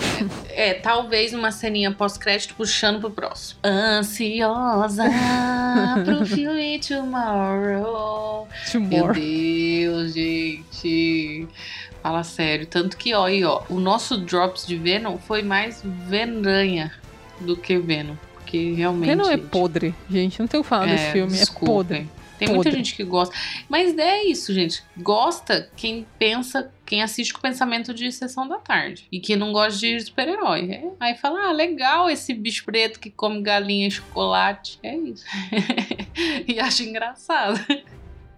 é, 0.48 0.74
talvez 0.74 1.32
uma 1.34 1.50
ceninha 1.52 1.90
pós-crédito 1.92 2.54
puxando 2.54 3.00
pro 3.00 3.10
próximo. 3.10 3.60
Ansiosa 3.64 5.04
pro 6.04 6.21
filme 6.26 6.78
Tomorrow. 6.80 8.48
Meu 8.48 8.90
Tomorrow. 8.90 9.14
Deus, 9.14 10.14
gente. 10.14 11.46
Fala 12.02 12.24
sério. 12.24 12.66
Tanto 12.66 12.96
que, 12.96 13.14
ó, 13.14 13.26
aí, 13.26 13.44
ó, 13.44 13.62
o 13.68 13.78
nosso 13.78 14.16
Drops 14.16 14.66
de 14.66 14.76
Venom 14.76 15.18
foi 15.18 15.42
mais 15.42 15.82
Vendanha 15.84 16.92
do 17.40 17.56
que 17.56 17.78
Venom. 17.78 18.14
Porque 18.34 18.72
realmente. 18.72 19.14
Não 19.14 19.30
é 19.30 19.36
podre, 19.36 19.94
gente. 20.10 20.40
Não 20.40 20.46
tenho 20.46 20.60
o 20.60 20.64
que 20.64 20.68
falar 20.68 20.86
desse 20.86 21.12
filme. 21.12 21.32
desculpem. 21.32 21.70
É 21.70 22.00
podre. 22.00 22.21
Tem 22.46 22.54
muita 22.54 22.70
Podre. 22.70 22.78
gente 22.78 22.94
que 22.94 23.04
gosta. 23.04 23.34
Mas 23.68 23.96
é 23.96 24.24
isso, 24.24 24.52
gente. 24.52 24.82
Gosta 24.96 25.70
quem 25.76 26.06
pensa, 26.18 26.72
quem 26.84 27.02
assiste 27.02 27.32
com 27.32 27.38
o 27.38 27.42
pensamento 27.42 27.94
de 27.94 28.10
sessão 28.10 28.48
da 28.48 28.58
tarde. 28.58 29.06
E 29.10 29.20
que 29.20 29.36
não 29.36 29.52
gosta 29.52 29.78
de 29.78 30.00
super-herói. 30.00 30.70
É, 30.70 30.84
Aí 30.98 31.14
fala, 31.16 31.48
ah, 31.48 31.52
legal 31.52 32.10
esse 32.10 32.34
bicho 32.34 32.64
preto 32.64 32.98
que 32.98 33.10
come 33.10 33.42
galinha 33.42 33.88
e 33.88 33.90
chocolate. 33.90 34.78
É 34.82 34.96
isso. 34.96 35.24
e 36.48 36.58
acha 36.58 36.82
engraçado. 36.82 37.60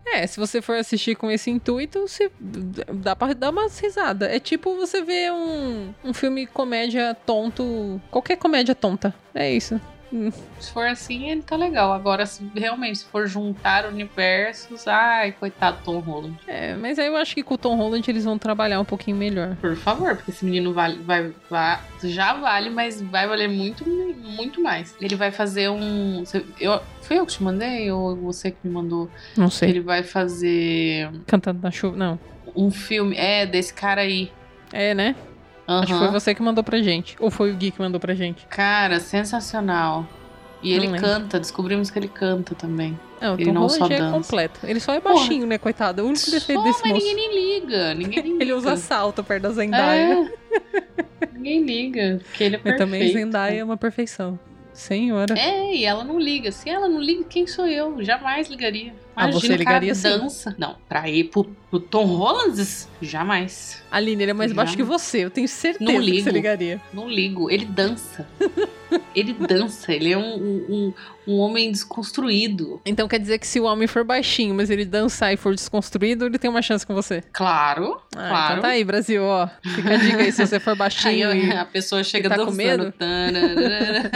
É, 0.07 0.27
se 0.27 0.38
você 0.38 0.61
for 0.61 0.77
assistir 0.77 1.17
com 1.17 1.31
esse 1.31 1.51
intuito, 1.51 2.07
você 2.07 2.31
dá 2.38 3.17
pra 3.17 3.33
dar 3.33 3.51
umas 3.51 3.79
risadas. 3.79 4.31
É 4.31 4.38
tipo 4.38 4.77
você 4.77 5.03
ver 5.03 5.33
um, 5.33 5.95
um 6.05 6.12
filme 6.12 6.47
comédia 6.47 7.17
tonto. 7.27 8.01
Qualquer 8.11 8.37
comédia 8.37 8.75
tonta. 8.75 9.14
É 9.35 9.51
isso. 9.51 9.81
Se 10.61 10.71
for 10.73 10.87
assim, 10.87 11.31
ele 11.31 11.43
tá 11.43 11.57
legal. 11.57 11.93
Agora, 11.93 12.25
se 12.27 12.43
realmente 12.55 12.99
se 12.99 13.05
for 13.07 13.27
juntar 13.27 13.85
universos, 13.87 14.87
ai, 14.87 15.33
coitado 15.33 15.79
Tom 15.85 15.99
Holland. 15.99 16.38
É, 16.47 16.75
mas 16.77 16.99
aí 16.99 17.07
eu 17.07 17.17
acho 17.17 17.35
que 17.35 17.43
com 17.43 17.55
o 17.55 17.59
Tom 17.59 17.77
Holland 17.77 18.09
eles 18.11 18.25
vão 18.25 18.38
trabalhar 18.38 18.81
um 18.81 18.85
pouquinho 18.85 19.17
melhor. 19.17 19.57
Por 19.61 19.75
favor, 19.77 20.14
porque 20.17 20.31
esse 20.31 20.45
menino 20.45 20.73
vale, 20.73 21.03
vai, 21.03 21.33
vai- 21.51 21.81
já 22.03 22.33
vale, 22.35 22.71
mas 22.71 23.01
vai 23.03 23.27
valer 23.27 23.49
muito, 23.49 23.85
muito 23.88 24.61
mais. 24.62 24.95
Ele 25.01 25.17
vai 25.17 25.31
fazer 25.31 25.69
um. 25.71 26.23
Eu, 26.61 26.81
foi 27.03 27.19
eu 27.19 27.27
que 27.27 27.33
te 27.33 27.43
mandei 27.43 27.90
ou 27.90 28.14
você 28.17 28.51
que 28.51 28.59
me 28.64 28.73
mandou? 28.73 29.11
Não 29.37 29.51
sei. 29.51 29.71
Ele 29.71 29.81
vai 29.81 30.03
fazer 30.03 31.11
Cantando 31.27 31.61
na 31.62 31.71
chuva. 31.71 31.97
Não. 31.97 32.19
um 32.55 32.71
filme. 32.71 33.17
É, 33.17 33.45
desse 33.47 33.73
cara 33.75 34.03
aí. 34.03 34.31
É, 34.73 34.95
né? 34.95 35.14
Acho 35.66 35.92
que 35.92 35.98
foi 35.98 36.09
você 36.09 36.35
que 36.35 36.42
mandou 36.42 36.62
pra 36.62 36.81
gente. 36.83 37.16
Ou 37.20 37.31
foi 37.31 37.50
o 37.50 37.55
Gui 37.57 37.70
que 37.70 37.81
mandou 37.81 37.98
pra 38.00 38.14
gente. 38.14 38.46
Cara, 38.46 39.00
sensacional. 39.00 40.07
E 40.62 40.70
Não 40.70 40.77
ele 40.77 40.87
lembro. 40.92 41.00
canta, 41.00 41.38
descobrimos 41.38 41.90
que 41.90 41.98
ele 41.98 42.09
canta 42.09 42.55
também. 42.55 42.98
Não, 43.20 43.33
o 43.33 43.35
Ele 43.37 43.44
Tom 43.46 43.53
não 43.53 43.68
só 43.68 43.79
Holland 43.81 43.94
é 43.94 43.98
dança. 43.98 44.12
completo. 44.12 44.61
Ele 44.64 44.81
só 44.81 44.94
é 44.94 45.00
Porra. 45.00 45.14
baixinho, 45.14 45.46
né, 45.46 45.59
coitado? 45.59 46.00
É 46.00 46.05
o 46.05 46.07
único 46.09 46.31
defeito 46.31 46.59
Só, 46.61 46.64
desse 46.66 46.81
mas 46.83 46.92
moço. 46.92 47.07
ninguém 47.07 47.29
nem 47.29 47.61
liga. 47.61 47.94
Ninguém 47.94 48.22
nem 48.24 48.37
Ele 48.40 48.53
usa 48.53 48.70
liga. 48.70 48.81
salto 48.81 49.22
perto 49.24 49.42
da 49.42 49.50
Zendaya. 49.50 50.31
É. 51.22 51.29
ninguém 51.33 51.62
liga, 51.64 52.20
porque 52.24 52.44
ele 52.44 52.57
é 52.57 52.59
Mas 52.59 52.62
perfeito. 52.77 52.79
também 52.90 53.12
Zendaya 53.12 53.61
é 53.61 53.64
uma 53.64 53.77
perfeição. 53.77 54.38
Senhora. 54.72 55.38
É, 55.38 55.74
e 55.77 55.85
ela 55.85 56.03
não 56.03 56.18
liga. 56.18 56.50
Se 56.50 56.68
ela 56.68 56.88
não 56.88 57.00
liga, 57.00 57.24
quem 57.24 57.46
sou 57.46 57.66
eu? 57.66 58.03
Jamais 58.03 58.48
ligaria. 58.48 58.92
Ah, 59.16 59.29
Imagina, 59.29 59.40
você 59.40 59.46
o 59.46 59.48
cara 59.50 59.59
ligaria 59.59 59.94
sim. 59.94 60.03
dança. 60.03 60.55
Não, 60.59 60.77
pra 60.88 61.09
ir 61.09 61.24
pro, 61.24 61.44
pro 61.70 61.81
Tom 61.81 62.05
Holland, 62.05 62.62
jamais. 63.00 63.83
Aline, 63.90 64.22
ele 64.24 64.31
é 64.31 64.35
mais 64.35 64.50
Já. 64.50 64.57
baixo 64.57 64.77
que 64.77 64.83
você. 64.83 65.24
Eu 65.24 65.31
tenho 65.31 65.46
certeza 65.48 65.85
Não 65.92 66.00
que 66.00 66.07
ligo. 66.11 66.24
você 66.24 66.31
ligaria. 66.31 66.81
Não 66.92 67.09
ligo. 67.09 67.50
Ele 67.50 67.64
dança. 67.64 68.27
ele 69.14 69.33
dança. 69.33 69.92
Ele 69.92 70.11
é 70.12 70.18
um, 70.18 70.35
um, 70.37 70.94
um 71.29 71.37
homem 71.38 71.70
desconstruído. 71.70 72.81
Então 72.85 73.07
quer 73.07 73.20
dizer 73.20 73.38
que 73.38 73.46
se 73.46 73.61
o 73.61 73.64
homem 73.64 73.87
for 73.87 74.03
baixinho, 74.05 74.53
mas 74.55 74.68
ele 74.68 74.85
dançar 74.85 75.33
e 75.33 75.37
for 75.37 75.55
desconstruído, 75.55 76.27
ele 76.27 76.38
tem 76.38 76.50
uma 76.50 76.61
chance 76.62 76.85
com 76.85 76.92
você. 76.94 77.22
Claro, 77.33 78.00
Ah, 78.16 78.29
claro. 78.29 78.53
então 78.55 78.62
tá 78.62 78.68
aí, 78.70 78.83
Brasil, 78.85 79.22
ó. 79.22 79.48
Fica 79.62 79.94
a 79.94 79.96
dica 79.96 80.16
aí 80.22 80.33
se 80.33 80.44
você 80.44 80.59
for 80.59 80.70
Aí 80.72 80.77
baixinho 80.77 81.29
a, 81.31 81.37
e... 81.37 81.53
a 81.53 81.64
pessoa 81.64 82.03
chega 82.03 82.29
tá 82.29 82.35
com 82.37 82.46
dançando. 82.46 82.57
medo? 82.57 82.92
Tanarara. 82.98 84.11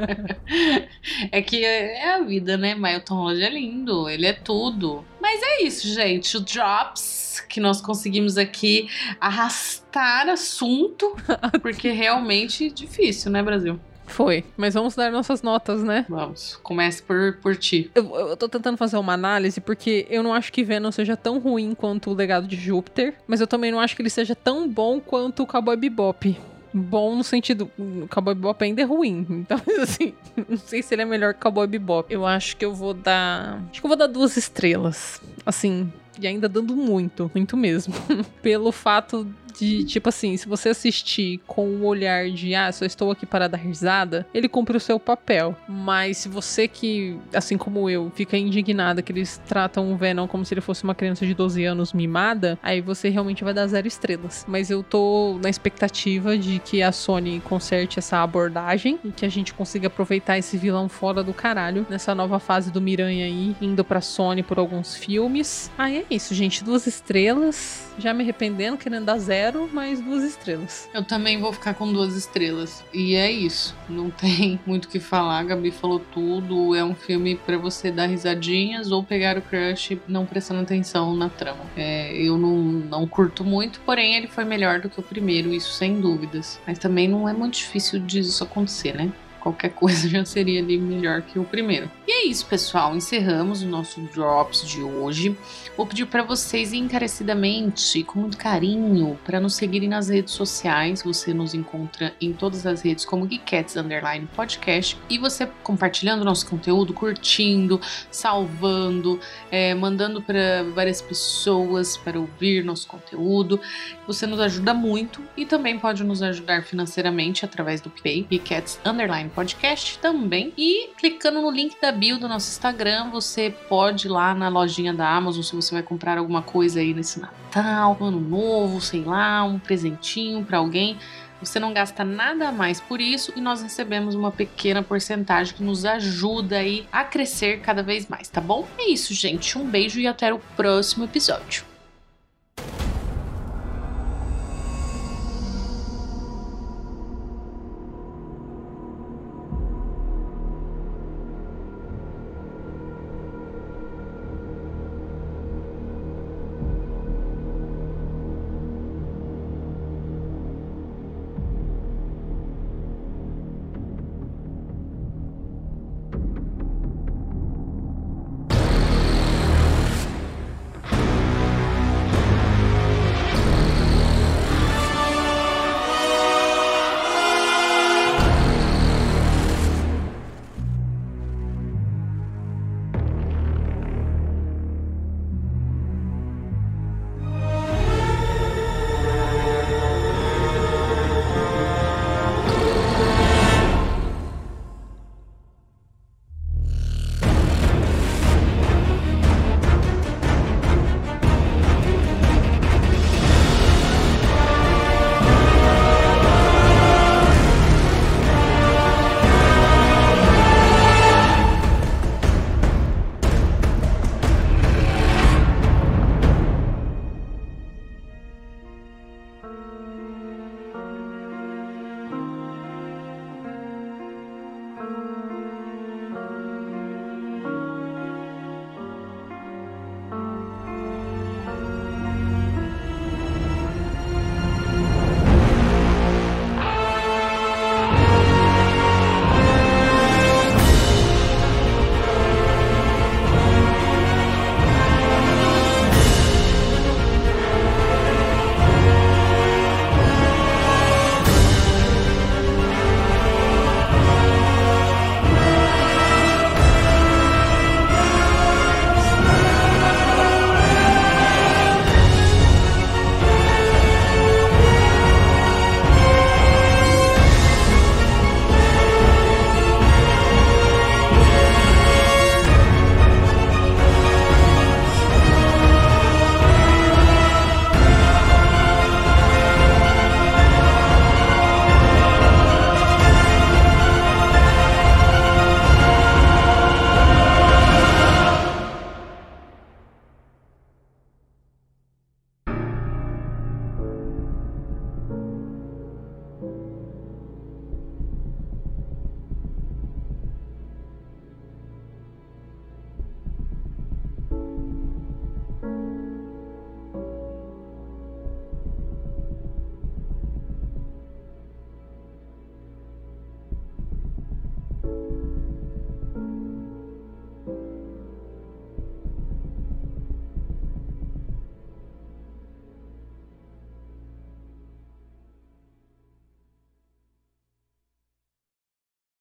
é 1.32 1.42
que 1.42 1.64
é 1.64 2.14
a 2.14 2.20
vida, 2.22 2.56
né? 2.56 2.74
Mas 2.76 2.98
o 2.98 3.04
Tom 3.04 3.14
Holland 3.16 3.42
é 3.42 3.50
lindo, 3.50 4.08
ele 4.08 4.19
é 4.26 4.32
tudo. 4.32 5.04
Mas 5.20 5.40
é 5.42 5.62
isso, 5.62 5.88
gente. 5.88 6.36
O 6.36 6.40
Drops 6.40 7.20
que 7.48 7.60
nós 7.60 7.80
conseguimos 7.80 8.38
aqui 8.38 8.88
arrastar 9.20 10.28
assunto, 10.28 11.16
porque 11.62 11.90
realmente 11.90 12.66
é 12.66 12.70
difícil, 12.70 13.30
né, 13.30 13.42
Brasil? 13.42 13.78
Foi. 14.10 14.44
Mas 14.56 14.74
vamos 14.74 14.96
dar 14.96 15.10
nossas 15.12 15.40
notas, 15.40 15.84
né? 15.84 16.04
Vamos, 16.08 16.58
comece 16.62 17.00
por, 17.00 17.38
por 17.40 17.56
ti. 17.56 17.90
Eu, 17.94 18.14
eu 18.16 18.36
tô 18.36 18.48
tentando 18.48 18.76
fazer 18.76 18.96
uma 18.96 19.12
análise 19.12 19.60
porque 19.60 20.06
eu 20.10 20.22
não 20.22 20.34
acho 20.34 20.52
que 20.52 20.64
Venom 20.64 20.90
seja 20.90 21.16
tão 21.16 21.38
ruim 21.38 21.74
quanto 21.74 22.10
o 22.10 22.14
Legado 22.14 22.46
de 22.46 22.56
Júpiter, 22.56 23.14
mas 23.26 23.40
eu 23.40 23.46
também 23.46 23.70
não 23.70 23.78
acho 23.78 23.94
que 23.94 24.02
ele 24.02 24.10
seja 24.10 24.34
tão 24.34 24.68
bom 24.68 25.00
quanto 25.00 25.44
o 25.44 25.46
Cowboy 25.46 25.76
Bebop. 25.76 26.36
Bom 26.72 27.16
no 27.16 27.24
sentido, 27.24 27.70
o 27.78 28.06
Cowboy 28.08 28.34
Bebop 28.34 28.62
ainda 28.62 28.80
é 28.82 28.84
ruim, 28.84 29.26
então 29.28 29.60
assim, 29.82 30.14
não 30.48 30.56
sei 30.56 30.82
se 30.82 30.94
ele 30.94 31.02
é 31.02 31.04
melhor 31.04 31.34
que 31.34 31.40
Cowboy 31.40 31.66
Bebop. 31.66 32.12
Eu 32.12 32.24
acho 32.24 32.56
que 32.56 32.64
eu 32.64 32.74
vou 32.74 32.94
dar, 32.94 33.60
acho 33.70 33.80
que 33.80 33.86
eu 33.86 33.88
vou 33.88 33.96
dar 33.96 34.06
duas 34.06 34.36
estrelas, 34.36 35.20
assim, 35.44 35.92
e 36.20 36.26
ainda 36.26 36.48
dando 36.48 36.76
muito, 36.76 37.30
muito 37.34 37.56
mesmo, 37.56 37.94
pelo 38.40 38.70
fato 38.70 39.26
de, 39.60 39.84
tipo 39.84 40.08
assim, 40.08 40.36
se 40.36 40.48
você 40.48 40.70
assistir 40.70 41.40
com 41.46 41.66
o 41.66 41.84
olhar 41.84 42.30
de, 42.30 42.54
ah, 42.54 42.70
só 42.72 42.84
estou 42.84 43.10
aqui 43.10 43.26
para 43.26 43.48
dar 43.48 43.58
risada, 43.58 44.26
ele 44.32 44.48
cumpre 44.48 44.76
o 44.76 44.80
seu 44.80 44.98
papel. 44.98 45.56
Mas 45.68 46.18
se 46.18 46.28
você 46.28 46.66
que, 46.66 47.18
assim 47.34 47.56
como 47.56 47.88
eu, 47.88 48.10
fica 48.14 48.36
indignada 48.36 49.02
que 49.02 49.12
eles 49.12 49.40
tratam 49.46 49.92
o 49.92 49.96
Venom 49.96 50.26
como 50.26 50.44
se 50.44 50.54
ele 50.54 50.60
fosse 50.60 50.84
uma 50.84 50.94
criança 50.94 51.26
de 51.26 51.34
12 51.34 51.64
anos 51.64 51.92
mimada, 51.92 52.58
aí 52.62 52.80
você 52.80 53.08
realmente 53.08 53.44
vai 53.44 53.54
dar 53.54 53.66
zero 53.66 53.86
estrelas. 53.86 54.44
Mas 54.48 54.70
eu 54.70 54.82
tô 54.82 55.38
na 55.42 55.48
expectativa 55.48 56.36
de 56.36 56.58
que 56.58 56.82
a 56.82 56.92
Sony 56.92 57.40
conserte 57.40 57.98
essa 57.98 58.22
abordagem 58.22 58.98
e 59.04 59.10
que 59.10 59.24
a 59.24 59.28
gente 59.28 59.52
consiga 59.52 59.88
aproveitar 59.88 60.38
esse 60.38 60.56
vilão 60.56 60.88
fora 60.88 61.22
do 61.22 61.32
caralho 61.32 61.86
nessa 61.88 62.14
nova 62.14 62.38
fase 62.38 62.70
do 62.70 62.80
Miranha 62.80 63.26
aí, 63.26 63.56
indo 63.60 63.84
pra 63.84 64.00
Sony 64.00 64.42
por 64.42 64.58
alguns 64.58 64.94
filmes. 64.94 65.70
Aí 65.76 65.98
é 65.98 66.04
isso, 66.10 66.34
gente. 66.34 66.64
Duas 66.64 66.86
estrelas. 66.86 67.88
Já 67.98 68.14
me 68.14 68.22
arrependendo, 68.22 68.78
querendo 68.78 69.04
dar 69.04 69.18
zero, 69.18 69.49
mas 69.72 70.00
duas 70.00 70.22
estrelas. 70.22 70.88
Eu 70.92 71.04
também 71.04 71.40
vou 71.40 71.52
ficar 71.52 71.74
com 71.74 71.92
duas 71.92 72.16
estrelas. 72.16 72.84
E 72.92 73.14
é 73.14 73.30
isso. 73.30 73.74
Não 73.88 74.10
tem 74.10 74.60
muito 74.66 74.84
o 74.86 74.88
que 74.88 75.00
falar. 75.00 75.38
A 75.38 75.44
Gabi 75.44 75.70
falou 75.70 75.98
tudo. 75.98 76.74
É 76.74 76.84
um 76.84 76.94
filme 76.94 77.36
pra 77.36 77.58
você 77.58 77.90
dar 77.90 78.06
risadinhas 78.06 78.90
ou 78.90 79.02
pegar 79.02 79.38
o 79.38 79.42
crush 79.42 80.00
não 80.06 80.26
prestando 80.26 80.60
atenção 80.60 81.14
na 81.14 81.28
trama. 81.28 81.64
É, 81.76 82.14
eu 82.14 82.38
não, 82.38 82.56
não 82.56 83.06
curto 83.06 83.44
muito, 83.44 83.80
porém 83.80 84.16
ele 84.16 84.26
foi 84.26 84.44
melhor 84.44 84.80
do 84.80 84.88
que 84.88 85.00
o 85.00 85.02
primeiro, 85.02 85.52
isso 85.52 85.72
sem 85.72 86.00
dúvidas. 86.00 86.60
Mas 86.66 86.78
também 86.78 87.08
não 87.08 87.28
é 87.28 87.32
muito 87.32 87.54
difícil 87.54 88.00
disso 88.00 88.44
acontecer, 88.44 88.94
né? 88.94 89.12
Qualquer 89.40 89.70
coisa 89.74 90.08
já 90.08 90.24
seria 90.24 90.60
ali 90.60 90.78
melhor 90.78 91.22
que 91.22 91.38
o 91.38 91.44
primeiro. 91.44 91.90
E 92.06 92.12
é 92.12 92.26
isso, 92.26 92.46
pessoal. 92.46 92.94
Encerramos 92.94 93.62
o 93.62 93.66
nosso 93.66 94.00
Drops 94.00 94.66
de 94.66 94.82
hoje. 94.82 95.36
Vou 95.76 95.86
pedir 95.86 96.06
para 96.06 96.22
vocês 96.22 96.72
encarecidamente, 96.72 98.02
com 98.04 98.20
muito 98.20 98.36
carinho, 98.36 99.18
para 99.24 99.40
nos 99.40 99.54
seguirem 99.54 99.88
nas 99.88 100.08
redes 100.08 100.34
sociais. 100.34 101.02
Você 101.02 101.32
nos 101.32 101.54
encontra 101.54 102.14
em 102.20 102.32
todas 102.32 102.66
as 102.66 102.82
redes 102.82 103.04
como 103.04 103.26
Geekettes 103.26 103.76
Underline 103.76 104.28
Podcast. 104.34 104.98
E 105.08 105.18
você 105.18 105.46
compartilhando 105.62 106.24
nosso 106.24 106.46
conteúdo, 106.46 106.92
curtindo, 106.92 107.80
salvando, 108.10 109.18
é, 109.50 109.74
mandando 109.74 110.20
para 110.20 110.64
várias 110.74 111.00
pessoas 111.00 111.96
para 111.96 112.18
ouvir 112.18 112.64
nosso 112.64 112.86
conteúdo. 112.86 113.60
Você 114.06 114.26
nos 114.26 114.40
ajuda 114.40 114.74
muito 114.74 115.22
e 115.36 115.46
também 115.46 115.78
pode 115.78 116.04
nos 116.04 116.22
ajudar 116.22 116.62
financeiramente 116.64 117.44
através 117.44 117.80
do 117.80 117.90
Pay, 117.90 118.26
Geekettes 118.30 118.78
Underline 118.84 119.29
Podcast 119.30 119.98
também. 119.98 120.52
E 120.56 120.90
clicando 120.98 121.40
no 121.40 121.50
link 121.50 121.80
da 121.80 121.90
bio 121.90 122.18
do 122.18 122.28
nosso 122.28 122.50
Instagram, 122.50 123.10
você 123.10 123.50
pode 123.68 124.06
ir 124.06 124.10
lá 124.10 124.34
na 124.34 124.48
lojinha 124.48 124.92
da 124.92 125.08
Amazon 125.08 125.42
se 125.42 125.54
você 125.54 125.74
vai 125.74 125.82
comprar 125.82 126.18
alguma 126.18 126.42
coisa 126.42 126.80
aí 126.80 126.92
nesse 126.92 127.20
Natal, 127.20 127.96
Ano 128.00 128.20
Novo, 128.20 128.80
sei 128.80 129.02
lá, 129.02 129.42
um 129.44 129.58
presentinho 129.58 130.44
para 130.44 130.58
alguém. 130.58 130.98
Você 131.40 131.58
não 131.58 131.72
gasta 131.72 132.04
nada 132.04 132.52
mais 132.52 132.80
por 132.80 133.00
isso 133.00 133.32
e 133.34 133.40
nós 133.40 133.62
recebemos 133.62 134.14
uma 134.14 134.30
pequena 134.30 134.82
porcentagem 134.82 135.54
que 135.54 135.62
nos 135.62 135.86
ajuda 135.86 136.58
aí 136.58 136.86
a 136.92 137.02
crescer 137.02 137.60
cada 137.60 137.82
vez 137.82 138.06
mais, 138.08 138.28
tá 138.28 138.40
bom? 138.40 138.68
É 138.78 138.90
isso, 138.90 139.14
gente. 139.14 139.56
Um 139.56 139.64
beijo 139.66 139.98
e 139.98 140.06
até 140.06 140.32
o 140.34 140.38
próximo 140.54 141.04
episódio. 141.04 141.64